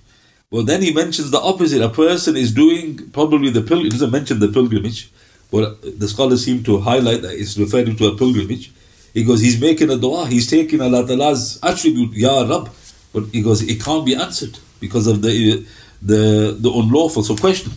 But 0.51 0.67
then 0.67 0.83
he 0.83 0.93
mentions 0.93 1.31
the 1.31 1.39
opposite. 1.39 1.81
A 1.81 1.89
person 1.89 2.37
is 2.37 2.53
doing 2.53 3.09
probably 3.09 3.49
the 3.49 3.61
pilgrimage. 3.61 3.93
He 3.93 3.97
doesn't 3.97 4.11
mention 4.11 4.39
the 4.39 4.49
pilgrimage, 4.49 5.11
but 5.51 5.81
the 5.99 6.07
scholars 6.07 6.45
seem 6.45 6.63
to 6.65 6.79
highlight 6.79 7.23
that 7.23 7.33
it's 7.33 7.57
referring 7.57 7.95
to 7.97 8.07
a 8.07 8.15
pilgrimage. 8.15 8.71
He 9.15 9.23
goes, 9.23 9.41
he's 9.41 9.59
making 9.59 9.89
a 9.89 9.97
dua. 9.97 10.27
He's 10.27 10.47
taking 10.49 10.81
Allah 10.81 11.07
Ta'ala's 11.07 11.59
attribute, 11.63 12.13
Ya 12.13 12.41
Rab. 12.41 12.69
But 13.13 13.25
he 13.31 13.41
goes, 13.41 13.61
it 13.63 13.81
can't 13.81 14.05
be 14.05 14.15
answered 14.15 14.59
because 14.79 15.07
of 15.07 15.21
the 15.21 15.65
the 16.01 16.57
the 16.59 16.69
unlawful. 16.69 17.23
So 17.23 17.35
question: 17.35 17.71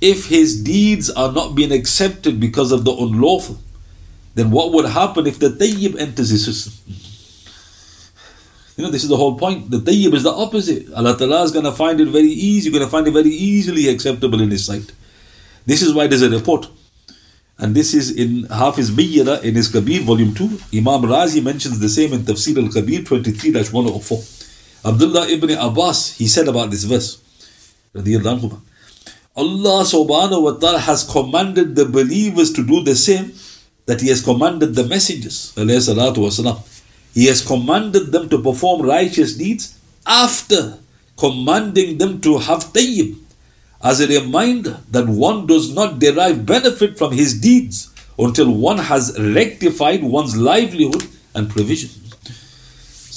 If 0.00 0.26
his 0.26 0.62
deeds 0.62 1.10
are 1.10 1.32
not 1.32 1.54
being 1.54 1.72
accepted 1.72 2.38
because 2.38 2.72
of 2.72 2.84
the 2.84 2.92
unlawful, 2.92 3.58
then 4.34 4.50
what 4.50 4.72
would 4.72 4.86
happen 4.86 5.26
if 5.26 5.38
the 5.38 5.48
tayyib 5.48 5.98
enters 5.98 6.30
his 6.30 6.44
system? 6.44 6.72
You 8.76 8.84
know, 8.84 8.90
this 8.90 9.02
is 9.02 9.08
the 9.08 9.16
whole 9.16 9.36
point. 9.36 9.70
The 9.70 9.78
tayyib 9.78 10.14
is 10.14 10.22
the 10.22 10.30
opposite. 10.30 10.92
Allah 10.94 11.16
Ta'ala 11.16 11.42
is 11.42 11.52
going 11.52 11.64
to 11.64 11.72
find 11.72 12.00
it 12.00 12.08
very 12.08 12.28
easy, 12.28 12.70
you're 12.70 12.78
going 12.78 12.88
to 12.88 12.90
find 12.90 13.06
it 13.06 13.10
very 13.10 13.28
easily 13.28 13.88
acceptable 13.88 14.40
in 14.40 14.50
His 14.50 14.64
sight. 14.64 14.92
This 15.66 15.82
is 15.82 15.92
why 15.92 16.06
there's 16.06 16.22
a 16.22 16.30
report. 16.30 16.68
And 17.58 17.74
this 17.74 17.92
is 17.92 18.10
in 18.16 18.44
Hafiz 18.44 18.90
Biyyara 18.90 19.44
in 19.44 19.54
his 19.54 19.68
Kabir, 19.68 20.00
volume 20.00 20.34
2. 20.34 20.44
Imam 20.72 21.02
Razi 21.02 21.42
mentions 21.44 21.78
the 21.78 21.90
same 21.90 22.14
in 22.14 22.20
Tafsir 22.20 22.56
al 22.56 22.72
Kabir 22.72 23.04
23 23.04 23.52
104. 23.52 24.22
Abdullah 24.86 25.28
ibn 25.28 25.50
Abbas, 25.50 26.16
he 26.16 26.26
said 26.26 26.48
about 26.48 26.70
this 26.70 26.84
verse. 26.84 27.20
Allah 27.94 29.84
subhanahu 29.84 30.42
wa 30.42 30.52
ta'ala 30.52 30.78
has 30.78 31.04
commanded 31.04 31.76
the 31.76 31.84
believers 31.84 32.50
to 32.54 32.64
do 32.66 32.82
the 32.82 32.96
same 32.96 33.32
that 33.90 34.00
He 34.00 34.08
has 34.08 34.22
commanded 34.22 34.76
the 34.76 34.84
messengers. 34.84 35.52
He 37.12 37.26
has 37.26 37.44
commanded 37.44 38.12
them 38.12 38.28
to 38.28 38.38
perform 38.40 38.82
righteous 38.82 39.34
deeds 39.36 39.76
after 40.06 40.78
commanding 41.16 41.98
them 41.98 42.20
to 42.20 42.38
have 42.38 42.60
tayyib 42.72 43.18
as 43.82 44.00
a 44.00 44.06
reminder 44.06 44.78
that 44.90 45.08
one 45.08 45.46
does 45.46 45.74
not 45.74 45.98
derive 45.98 46.46
benefit 46.46 46.96
from 46.98 47.12
his 47.12 47.40
deeds 47.40 47.92
until 48.18 48.50
one 48.54 48.78
has 48.78 49.18
rectified 49.18 50.04
one's 50.04 50.36
livelihood 50.36 51.04
and 51.34 51.50
provision. 51.50 51.90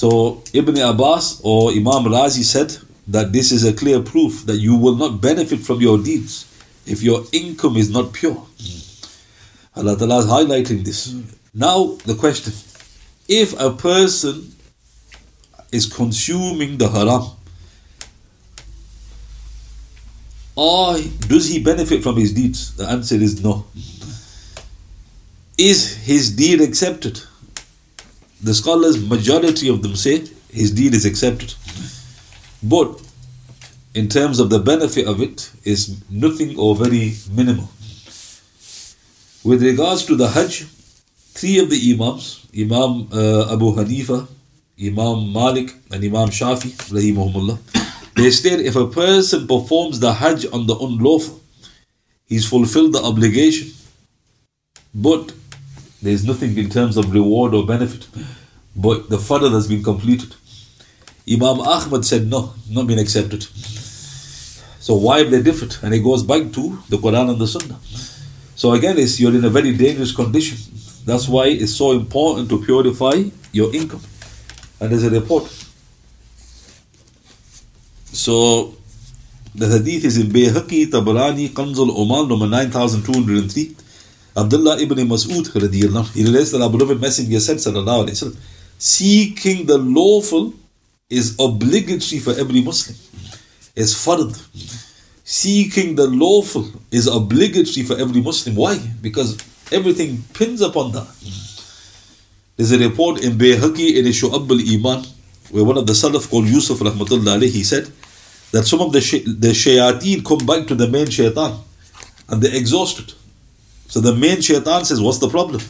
So 0.01 0.41
Ibn 0.53 0.77
Abbas 0.79 1.41
or 1.43 1.71
Imam 1.71 2.05
Razi 2.05 2.43
said 2.43 2.75
that 3.07 3.31
this 3.31 3.51
is 3.51 3.63
a 3.63 3.73
clear 3.73 4.01
proof 4.01 4.45
that 4.47 4.57
you 4.57 4.75
will 4.75 4.95
not 4.95 5.21
benefit 5.21 5.59
from 5.59 5.81
your 5.81 5.97
deeds 5.99 6.45
if 6.87 7.03
your 7.03 7.25
income 7.31 7.77
is 7.77 7.89
not 7.91 8.11
pure. 8.13 8.47
Allah 9.75 9.97
Ta'ala 9.97 10.19
is 10.19 10.25
highlighting 10.25 10.83
this. 10.85 11.13
Now, 11.53 11.97
the 12.05 12.15
question 12.15 12.53
if 13.27 13.59
a 13.59 13.71
person 13.71 14.53
is 15.71 15.91
consuming 15.91 16.77
the 16.77 16.89
haram, 16.89 17.23
or 20.55 20.97
does 21.27 21.49
he 21.49 21.63
benefit 21.63 22.03
from 22.03 22.17
his 22.17 22.33
deeds? 22.33 22.75
The 22.75 22.87
answer 22.87 23.15
is 23.15 23.43
no. 23.43 23.65
Is 25.57 25.95
his 25.97 26.35
deed 26.35 26.61
accepted? 26.61 27.21
The 28.41 28.53
scholars, 28.53 29.03
majority 29.07 29.69
of 29.69 29.81
them 29.81 29.95
say 29.95 30.27
his 30.51 30.71
deed 30.71 30.93
is 30.93 31.05
accepted. 31.05 31.53
But 32.61 33.01
in 33.95 34.09
terms 34.09 34.39
of 34.39 34.49
the 34.49 34.59
benefit 34.59 35.07
of 35.07 35.21
it, 35.21 35.51
is 35.63 36.01
nothing 36.09 36.57
or 36.57 36.75
very 36.75 37.13
minimal. 37.31 37.69
With 39.43 39.61
regards 39.61 40.05
to 40.05 40.15
the 40.15 40.29
Hajj, 40.29 40.63
three 41.33 41.59
of 41.59 41.69
the 41.69 41.91
Imams, 41.91 42.47
Imam 42.57 43.09
uh, 43.11 43.53
Abu 43.53 43.75
Hanifa, 43.75 44.25
Imam 44.81 45.33
Malik, 45.33 45.73
and 45.91 46.01
Imam 46.01 46.29
Shafi, 46.29 46.71
rahimahumullah, 46.89 47.57
they 48.15 48.29
state 48.29 48.61
if 48.61 48.77
a 48.77 48.87
person 48.87 49.45
performs 49.45 49.99
the 49.99 50.13
Hajj 50.13 50.45
on 50.53 50.65
the 50.65 50.75
unlawful, 50.75 51.41
he's 52.25 52.47
fulfilled 52.47 52.93
the 52.93 53.03
obligation, 53.03 53.71
but 54.95 55.33
there's 56.01 56.23
nothing 56.25 56.57
in 56.57 56.69
terms 56.69 56.95
of 56.95 57.13
reward 57.13 57.53
or 57.53 57.65
benefit, 57.65 58.07
but 58.77 59.09
the 59.09 59.17
fard 59.17 59.51
has 59.51 59.67
been 59.67 59.83
completed. 59.83 60.35
Imam 61.29 61.59
Ahmad 61.59 62.05
said 62.05 62.27
no, 62.29 62.53
not 62.69 62.87
been 62.87 62.99
accepted. 62.99 63.43
So 64.79 64.95
why 64.95 65.19
have 65.19 65.31
they 65.31 65.41
differed? 65.41 65.75
And 65.81 65.93
it 65.93 65.99
goes 65.99 66.23
back 66.23 66.53
to 66.53 66.79
the 66.87 66.97
Quran 66.97 67.31
and 67.31 67.39
the 67.39 67.47
Sunnah. 67.47 67.79
So 68.55 68.73
again, 68.73 68.97
it's 68.97 69.19
you're 69.19 69.35
in 69.35 69.43
a 69.45 69.49
very 69.49 69.75
dangerous 69.75 70.11
condition. 70.11 70.57
That's 71.05 71.27
why 71.27 71.47
it's 71.47 71.75
so 71.75 71.91
important 71.91 72.49
to 72.49 72.63
purify 72.63 73.23
your 73.51 73.73
income. 73.73 74.01
And 74.79 74.91
there's 74.91 75.03
a 75.03 75.09
report. 75.09 75.45
So 78.13 78.75
the 79.55 79.67
hadith 79.67 80.05
is 80.05 80.17
in 80.17 80.27
Bayhaqi, 80.27 80.87
Tabarani, 80.87 81.49
Kanzul 81.49 81.89
Ummal, 81.95 82.29
number 82.29 82.47
9203. 82.47 83.75
Abdullah 84.35 84.79
ibn 84.79 84.97
Mas'ud, 85.07 85.45
he 86.13 86.23
relates 86.23 86.51
that 86.51 86.61
our 86.61 86.69
beloved 86.69 86.99
Messenger 86.99 87.39
said, 87.39 87.57
sallallahu 87.57 88.07
alayhi 88.07 88.17
wasallam, 88.17 88.37
seeking 88.79 89.65
the 89.67 89.77
lawful 89.77 90.53
is 91.09 91.35
obligatory 91.39 92.19
for 92.19 92.31
every 92.31 92.61
Muslim. 92.61 92.97
It's 93.75 93.93
fard 93.93 94.33
seeking 95.23 95.95
the 95.95 96.07
lawful 96.07 96.69
is 96.91 97.07
obligatory 97.07 97.85
for 97.85 97.97
every 97.97 98.21
Muslim. 98.21 98.55
Why? 98.55 98.77
Because 99.01 99.37
everything 99.71 100.23
pins 100.33 100.61
upon 100.61 100.91
that. 100.91 101.07
There's 102.57 102.71
a 102.71 102.79
report 102.79 103.23
in 103.23 103.33
Bayhaqi 103.33 103.95
in 103.95 104.05
Shu'ab 104.05 104.49
al-Iman 104.49 105.05
where 105.51 105.63
one 105.63 105.77
of 105.77 105.87
the 105.87 105.93
Salaf 105.93 106.29
called 106.29 106.47
Yusuf 106.47 106.79
rahmatullah 106.79 107.41
he 107.49 107.63
said 107.63 107.87
that 108.51 108.65
some 108.65 108.81
of 108.81 108.91
the, 108.91 108.99
the 108.99 109.49
shayateen 109.49 110.23
come 110.25 110.45
back 110.45 110.67
to 110.67 110.75
the 110.75 110.87
main 110.87 111.09
shaitan 111.09 111.59
and 112.29 112.41
they're 112.41 112.55
exhausted. 112.55 113.13
So 113.87 113.99
the 113.99 114.15
main 114.15 114.41
shaitan 114.41 114.85
says, 114.85 115.01
what's 115.01 115.19
the 115.19 115.29
problem? 115.29 115.61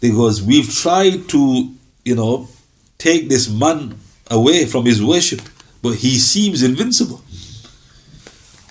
Because 0.00 0.42
we've 0.42 0.72
tried 0.72 1.28
to, 1.28 1.72
you 2.04 2.14
know, 2.16 2.48
take 2.98 3.28
this 3.28 3.48
man 3.48 3.96
away 4.30 4.66
from 4.66 4.86
his 4.86 5.02
worship, 5.02 5.40
but 5.82 5.96
he 5.96 6.18
seems 6.18 6.62
invincible. 6.62 7.22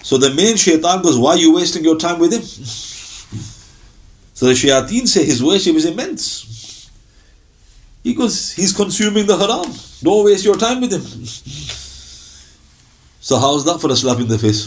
So 0.03 0.17
the 0.17 0.33
main 0.33 0.57
shaitan 0.57 1.01
goes, 1.01 1.17
Why 1.17 1.31
are 1.31 1.37
you 1.37 1.53
wasting 1.53 1.83
your 1.83 1.97
time 1.97 2.19
with 2.19 2.33
him? 2.33 2.41
So 4.33 4.47
the 4.47 4.53
shayateen 4.53 5.07
say 5.07 5.25
his 5.25 5.43
worship 5.43 5.75
is 5.75 5.85
immense. 5.85 6.89
He 8.03 8.13
goes, 8.15 8.53
He's 8.53 8.75
consuming 8.75 9.27
the 9.27 9.37
haram. 9.37 9.71
Don't 10.01 10.25
waste 10.25 10.43
your 10.43 10.57
time 10.57 10.81
with 10.81 10.91
him. 10.91 11.01
So 13.19 13.37
how's 13.37 13.63
that 13.65 13.79
for 13.79 13.91
a 13.91 13.95
slap 13.95 14.19
in 14.19 14.27
the 14.27 14.39
face? 14.39 14.65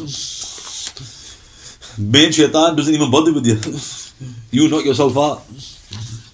Main 1.98 2.30
shaitan 2.30 2.76
doesn't 2.76 2.94
even 2.94 3.10
bother 3.10 3.32
with 3.32 3.46
you. 3.46 3.58
You 4.52 4.68
knock 4.68 4.84
yourself 4.84 5.16
out. 5.18 5.42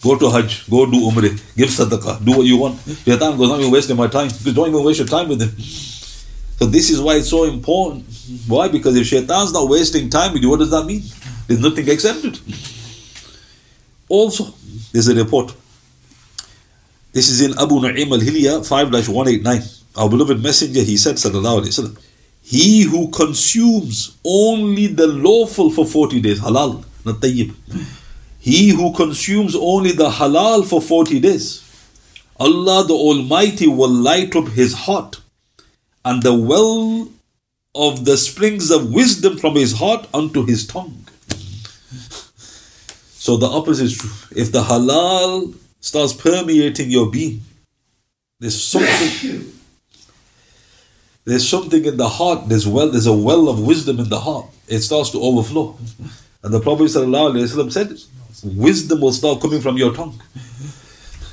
Go 0.02 0.18
to 0.18 0.30
Hajj, 0.30 0.68
go 0.68 0.84
do 0.84 1.00
Umrah, 1.08 1.32
give 1.56 1.70
sadaqah, 1.70 2.22
do 2.22 2.36
what 2.36 2.46
you 2.46 2.58
want. 2.58 2.78
Shaitan 2.80 3.36
goes, 3.38 3.48
not 3.48 3.58
even 3.58 3.72
wasting 3.72 3.96
my 3.96 4.06
time. 4.06 4.28
Don't 4.52 4.68
even 4.68 4.84
waste 4.84 4.98
your 4.98 5.08
time 5.08 5.28
with 5.28 5.40
him. 5.40 5.50
So 6.60 6.66
this 6.66 6.90
is 6.90 7.00
why 7.00 7.14
it's 7.14 7.30
so 7.30 7.44
important. 7.44 8.04
Why? 8.46 8.68
Because 8.68 8.94
if 8.94 9.06
shaitan's 9.06 9.50
not 9.50 9.66
wasting 9.66 10.10
time 10.10 10.34
with 10.34 10.42
you, 10.42 10.50
what 10.50 10.58
does 10.58 10.70
that 10.70 10.84
mean? 10.84 11.02
There's 11.46 11.58
nothing 11.58 11.88
accepted. 11.88 12.38
Also, 14.10 14.52
there's 14.92 15.08
a 15.08 15.14
report. 15.14 15.54
This 17.12 17.30
is 17.30 17.40
in 17.40 17.52
Abu 17.58 17.76
Nu'aym 17.76 18.12
al-Hilya 18.12 18.60
5-189. 18.60 19.82
our 19.96 20.10
beloved 20.10 20.42
messenger, 20.42 20.82
he 20.82 20.98
said, 20.98 21.16
sallallahu 21.16 21.62
alayhi 21.62 21.80
wasallam, 21.80 21.98
he 22.42 22.82
who 22.82 23.08
consumes 23.08 24.18
only 24.22 24.86
the 24.86 25.06
lawful 25.06 25.70
for 25.70 25.86
40 25.86 26.20
days, 26.20 26.40
halal, 26.40 26.84
not 27.06 27.16
tayyib. 27.16 27.54
He 28.38 28.68
who 28.68 28.92
consumes 28.92 29.56
only 29.56 29.92
the 29.92 30.10
halal 30.10 30.68
for 30.68 30.82
40 30.82 31.20
days, 31.20 31.66
Allah 32.38 32.84
the 32.84 32.94
Almighty 32.94 33.66
will 33.66 33.88
light 33.88 34.36
up 34.36 34.48
his 34.48 34.74
heart 34.74 35.20
and 36.04 36.22
the 36.22 36.34
well 36.34 37.08
of 37.74 38.04
the 38.04 38.16
springs 38.16 38.70
of 38.70 38.92
wisdom 38.92 39.38
from 39.38 39.54
his 39.54 39.78
heart 39.78 40.08
unto 40.12 40.44
his 40.46 40.66
tongue. 40.66 41.06
So 43.10 43.36
the 43.36 43.46
opposite 43.46 43.84
is 43.84 43.98
true. 43.98 44.10
If 44.34 44.50
the 44.50 44.62
halal 44.62 45.54
starts 45.80 46.12
permeating 46.12 46.90
your 46.90 47.10
being, 47.10 47.42
there's 48.38 48.60
something 48.60 49.52
there's 51.24 51.48
something 51.48 51.84
in 51.84 51.96
the 51.96 52.08
heart, 52.08 52.48
there's 52.48 52.66
well, 52.66 52.90
there's 52.90 53.06
a 53.06 53.12
well 53.12 53.48
of 53.48 53.60
wisdom 53.64 54.00
in 54.00 54.08
the 54.08 54.20
heart. 54.20 54.46
It 54.66 54.80
starts 54.80 55.10
to 55.10 55.20
overflow. 55.20 55.76
And 56.42 56.54
the 56.54 56.60
Prophet 56.60 56.84
ﷺ 56.84 57.72
said, 57.72 57.92
wisdom 58.42 59.00
will 59.00 59.12
start 59.12 59.40
coming 59.40 59.60
from 59.60 59.76
your 59.76 59.94
tongue. 59.94 60.20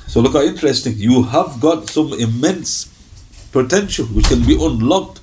So 0.06 0.20
look 0.20 0.34
how 0.34 0.42
interesting. 0.42 0.94
You 0.96 1.22
have 1.24 1.58
got 1.60 1.86
some 1.86 2.12
immense 2.12 2.94
potential 3.52 4.06
which 4.06 4.26
can 4.26 4.44
be 4.46 4.54
unlocked. 4.54 5.20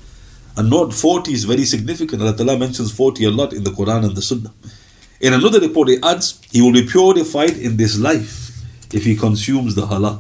And 0.57 0.69
note 0.69 0.93
40 0.93 1.33
is 1.33 1.43
very 1.43 1.65
significant. 1.65 2.21
Allah 2.21 2.57
mentions 2.57 2.91
40 2.91 3.25
a 3.25 3.31
lot 3.31 3.53
in 3.53 3.63
the 3.63 3.71
Quran 3.71 4.05
and 4.05 4.15
the 4.15 4.21
Sunnah. 4.21 4.53
In 5.19 5.33
another 5.33 5.59
report, 5.59 5.89
he 5.89 5.97
adds, 6.01 6.41
he 6.51 6.61
will 6.61 6.73
be 6.73 6.85
purified 6.85 7.57
in 7.57 7.77
this 7.77 7.97
life 7.97 8.51
if 8.93 9.03
he 9.03 9.15
consumes 9.15 9.75
the 9.75 9.83
halal. 9.88 10.19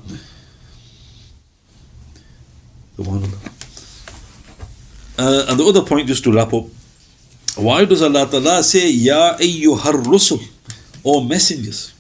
Uh, 5.17 5.45
and 5.49 5.59
the 5.59 5.65
other 5.65 5.83
point, 5.83 6.07
just 6.07 6.23
to 6.23 6.31
wrap 6.31 6.53
up, 6.53 6.65
why 7.55 7.85
does 7.85 8.01
Allah 8.01 8.27
Ta'ala 8.29 8.63
say, 8.63 8.89
Ya 8.89 9.37
ayyuhar 9.37 10.03
rusul, 10.03 10.43
or 11.03 11.23
messengers? 11.23 11.93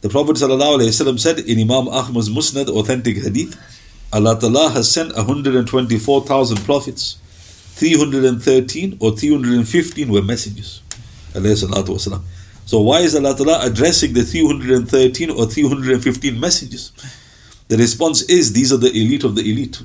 The 0.00 0.08
Prophet 0.08 0.36
ﷺ 0.36 1.18
said 1.18 1.38
in 1.40 1.58
Imam 1.60 1.88
Ahmad's 1.88 2.28
Musnad, 2.28 2.68
authentic 2.68 3.22
hadith, 3.22 3.56
Allah 4.12 4.38
Ta'ala 4.38 4.70
has 4.70 4.90
sent 4.90 5.14
124,000 5.16 6.64
prophets, 6.64 7.18
313 7.74 8.96
or 9.00 9.12
315 9.12 10.08
were 10.12 10.22
messengers. 10.22 10.80
So 12.64 12.80
why 12.80 13.00
is 13.00 13.14
Allah 13.14 13.36
Ta'ala 13.36 13.66
addressing 13.66 14.12
the 14.14 14.22
313 14.22 15.30
or 15.30 15.46
315 15.46 16.40
messengers? 16.40 16.92
The 17.68 17.76
response 17.76 18.22
is 18.22 18.52
these 18.52 18.72
are 18.72 18.78
the 18.78 18.90
elite 18.90 19.24
of 19.24 19.34
the 19.34 19.42
elite. 19.42 19.82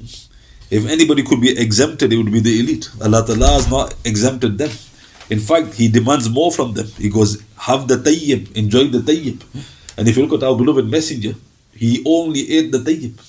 If 0.70 0.86
anybody 0.88 1.24
could 1.24 1.42
be 1.42 1.52
exempted, 1.60 2.14
it 2.14 2.18
would 2.18 2.32
be 2.32 2.40
the 2.40 2.60
elite. 2.60 2.90
Allah 3.02 3.26
Ta'ala 3.26 3.48
has 3.54 3.70
not 3.70 3.94
exempted 4.06 4.58
them. 4.58 4.72
In 5.30 5.40
fact, 5.40 5.74
He 5.74 5.88
demands 5.90 6.30
more 6.30 6.52
from 6.52 6.74
them. 6.74 6.88
He 6.98 7.10
goes, 7.10 7.42
have 7.58 7.88
the 7.88 7.98
tayyib, 7.98 8.56
enjoy 8.56 8.86
the 8.86 9.00
tayyib. 9.00 9.42
And 9.98 10.08
if 10.08 10.16
you 10.16 10.26
look 10.26 10.42
at 10.42 10.48
our 10.48 10.56
beloved 10.56 10.88
messenger, 10.90 11.36
he 11.74 12.02
only 12.06 12.50
ate 12.52 12.72
the 12.72 12.80
tayyib. 12.80 13.20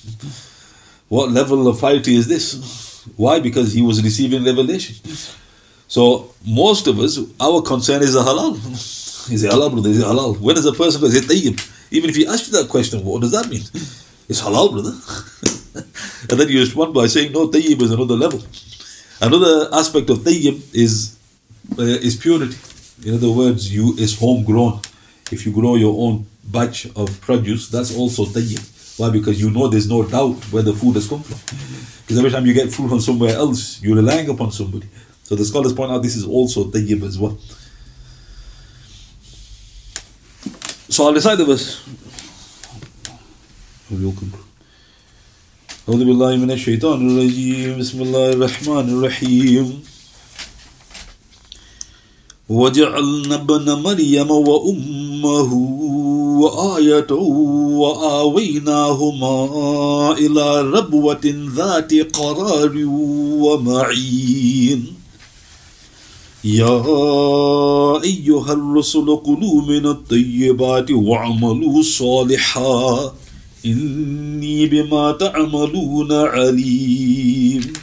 What 1.09 1.31
level 1.31 1.67
of 1.67 1.79
piety 1.79 2.15
is 2.15 2.27
this? 2.27 3.05
Why? 3.15 3.39
Because 3.39 3.73
he 3.73 3.81
was 3.81 4.03
receiving 4.03 4.43
revelation. 4.43 4.95
So 5.87 6.33
most 6.45 6.87
of 6.87 6.99
us, 6.99 7.19
our 7.39 7.61
concern 7.61 8.01
is 8.01 8.13
the 8.13 8.21
halal. 8.21 8.55
Is 9.31 9.43
it 9.43 9.51
halal, 9.51 9.71
brother? 9.71 9.89
Is 9.89 9.99
it 9.99 10.05
halal? 10.05 10.39
When 10.39 10.57
is 10.57 10.65
a 10.65 10.73
person 10.73 11.01
to 11.01 11.09
say 11.09 11.19
tayyib? 11.19 11.59
Even 11.91 12.09
if 12.09 12.17
you 12.17 12.27
ask 12.27 12.47
you 12.47 12.53
that 12.57 12.69
question, 12.69 13.03
what 13.05 13.21
does 13.21 13.31
that 13.31 13.47
mean? 13.49 13.61
It's 14.27 14.41
halal, 14.41 14.71
brother. 14.71 14.93
and 16.29 16.39
then 16.39 16.49
you 16.49 16.59
respond 16.61 16.93
by 16.93 17.07
saying, 17.07 17.31
no, 17.31 17.47
tayyib 17.49 17.81
is 17.81 17.91
another 17.91 18.15
level. 18.15 18.41
Another 19.21 19.69
aspect 19.73 20.09
of 20.09 20.19
tayyib 20.19 20.61
is 20.73 21.17
uh, 21.77 21.83
is 21.83 22.15
purity. 22.17 22.57
In 23.05 23.15
other 23.15 23.31
words, 23.31 23.73
you 23.73 23.93
is 23.97 24.17
homegrown. 24.17 24.81
If 25.31 25.45
you 25.45 25.51
grow 25.51 25.75
your 25.75 25.95
own 25.97 26.25
batch 26.43 26.87
of 26.95 27.19
produce, 27.21 27.69
that's 27.69 27.95
also 27.95 28.25
tayyib. 28.25 28.63
Why? 28.96 29.10
Because 29.10 29.40
you 29.40 29.50
know 29.50 29.68
there's 29.68 29.88
no 29.88 30.02
doubt 30.02 30.42
where 30.52 30.62
the 30.62 30.72
food 30.72 30.94
has 30.96 31.06
come 31.08 31.22
from. 31.22 31.38
Because 32.02 32.18
every 32.18 32.30
time 32.30 32.46
you 32.46 32.52
get 32.54 32.72
food 32.72 32.88
from 32.88 33.00
somewhere 33.00 33.34
else, 33.36 33.80
you're 33.82 33.96
relying 33.96 34.28
upon 34.28 34.50
somebody. 34.50 34.88
So 35.24 35.34
the 35.36 35.44
scholars 35.44 35.72
point 35.72 35.92
out 35.92 36.02
this 36.02 36.16
is 36.16 36.24
also 36.26 36.64
tayyib 36.64 37.02
as 37.04 37.18
well. 37.18 37.38
So 40.88 41.04
I'll 41.04 41.14
recite 41.14 41.38
the 41.38 41.44
verse. 41.44 41.80
أعوذ 45.88 46.04
بالله 46.04 46.36
من 46.36 46.50
الشيطان 46.50 47.00
الرجيم 47.10 47.78
بسم 47.80 48.02
الله 48.02 48.32
الرحمن 48.32 48.86
الرحيم 48.92 49.66
وجعلنا 52.48 53.34
ابن 53.34 53.72
مريم 53.72 54.30
وأمه 54.30 55.50
وآية 56.43 57.11
وآويناهما 57.81 59.37
إلى 60.17 60.61
ربوة 60.61 61.25
ذات 61.55 61.91
قرار 62.17 62.73
ومعين. 63.45 64.81
يا 66.43 66.83
أيها 68.03 68.53
الرسل 68.53 69.07
كلوا 69.25 69.61
من 69.61 69.85
الطيبات 69.85 70.91
واعملوا 70.91 71.83
صالحا. 71.83 73.13
إني 73.65 74.65
بما 74.65 75.11
تعملون 75.11 76.11
عليم. 76.11 77.73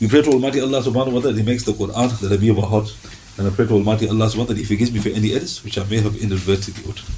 We 0.00 0.06
pray 0.08 0.22
to 0.22 0.30
Almighty 0.30 0.60
Allah 0.62 0.80
subhanahu 0.80 1.12
wa 1.12 1.20
ta'ala 1.20 1.36
He 1.36 1.42
makes 1.42 1.64
the 1.66 1.72
Quran 1.74 2.08
the 2.20 2.28
Rabi 2.30 2.48
of 2.48 2.58
our 2.62 2.66
hearts. 2.66 2.94
And 3.40 3.48
I 3.48 3.52
pray 3.56 3.66
to 3.66 3.72
Almighty 3.72 4.06
Allah 4.06 4.26
subhanahu 4.28 4.52
ta'ala 4.52 4.60
He 4.60 4.64
forgives 4.64 4.92
me 4.92 5.00
for 5.00 5.08
any 5.08 5.32
errors 5.32 5.64
which 5.64 5.78
I 5.78 5.84
may 5.84 5.96
have 6.04 6.14
inadvertently 6.14 6.84
uttered. 6.84 7.08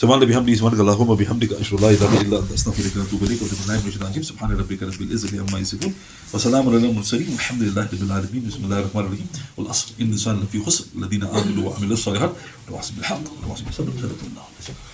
سبحان 0.00 0.24
بحمده 0.24 0.54
سبحانك 0.54 0.80
اللهم 0.80 1.14
بحمدك 1.14 1.52
اشهد 1.52 1.78
ان 1.78 1.82
لا 1.84 1.90
اله 1.90 2.20
الا 2.20 2.38
انت 2.38 2.52
استغفرك 2.52 2.96
واتوب 2.96 3.22
اليك 3.24 3.42
واتوب 3.42 3.58
اليك 3.68 3.84
من 3.84 4.02
الرجيم 4.02 4.22
سبحان 4.22 4.50
ربك 4.50 4.82
رب 4.82 5.00
العزه 5.02 5.40
عما 5.40 5.58
يصفون 5.58 5.94
وسلام 6.34 6.68
على 6.68 6.76
المرسلين 6.76 7.28
والحمد 7.28 7.62
لله 7.62 7.82
رب 7.82 8.02
العالمين 8.02 8.42
بسم 8.48 8.64
الله 8.64 8.78
الرحمن 8.78 9.00
الرحيم 9.00 9.26
والاصل 9.56 9.86
ان 10.00 10.06
الانسان 10.06 10.40
لفي 10.40 10.64
خسر 10.64 10.84
الذين 10.96 11.22
امنوا 11.22 11.68
وعملوا 11.68 11.92
الصالحات 11.92 12.32
وتواصوا 12.68 12.94
بالحق 12.96 13.24
وتواصوا 13.38 13.64
بالصبر 13.66 13.92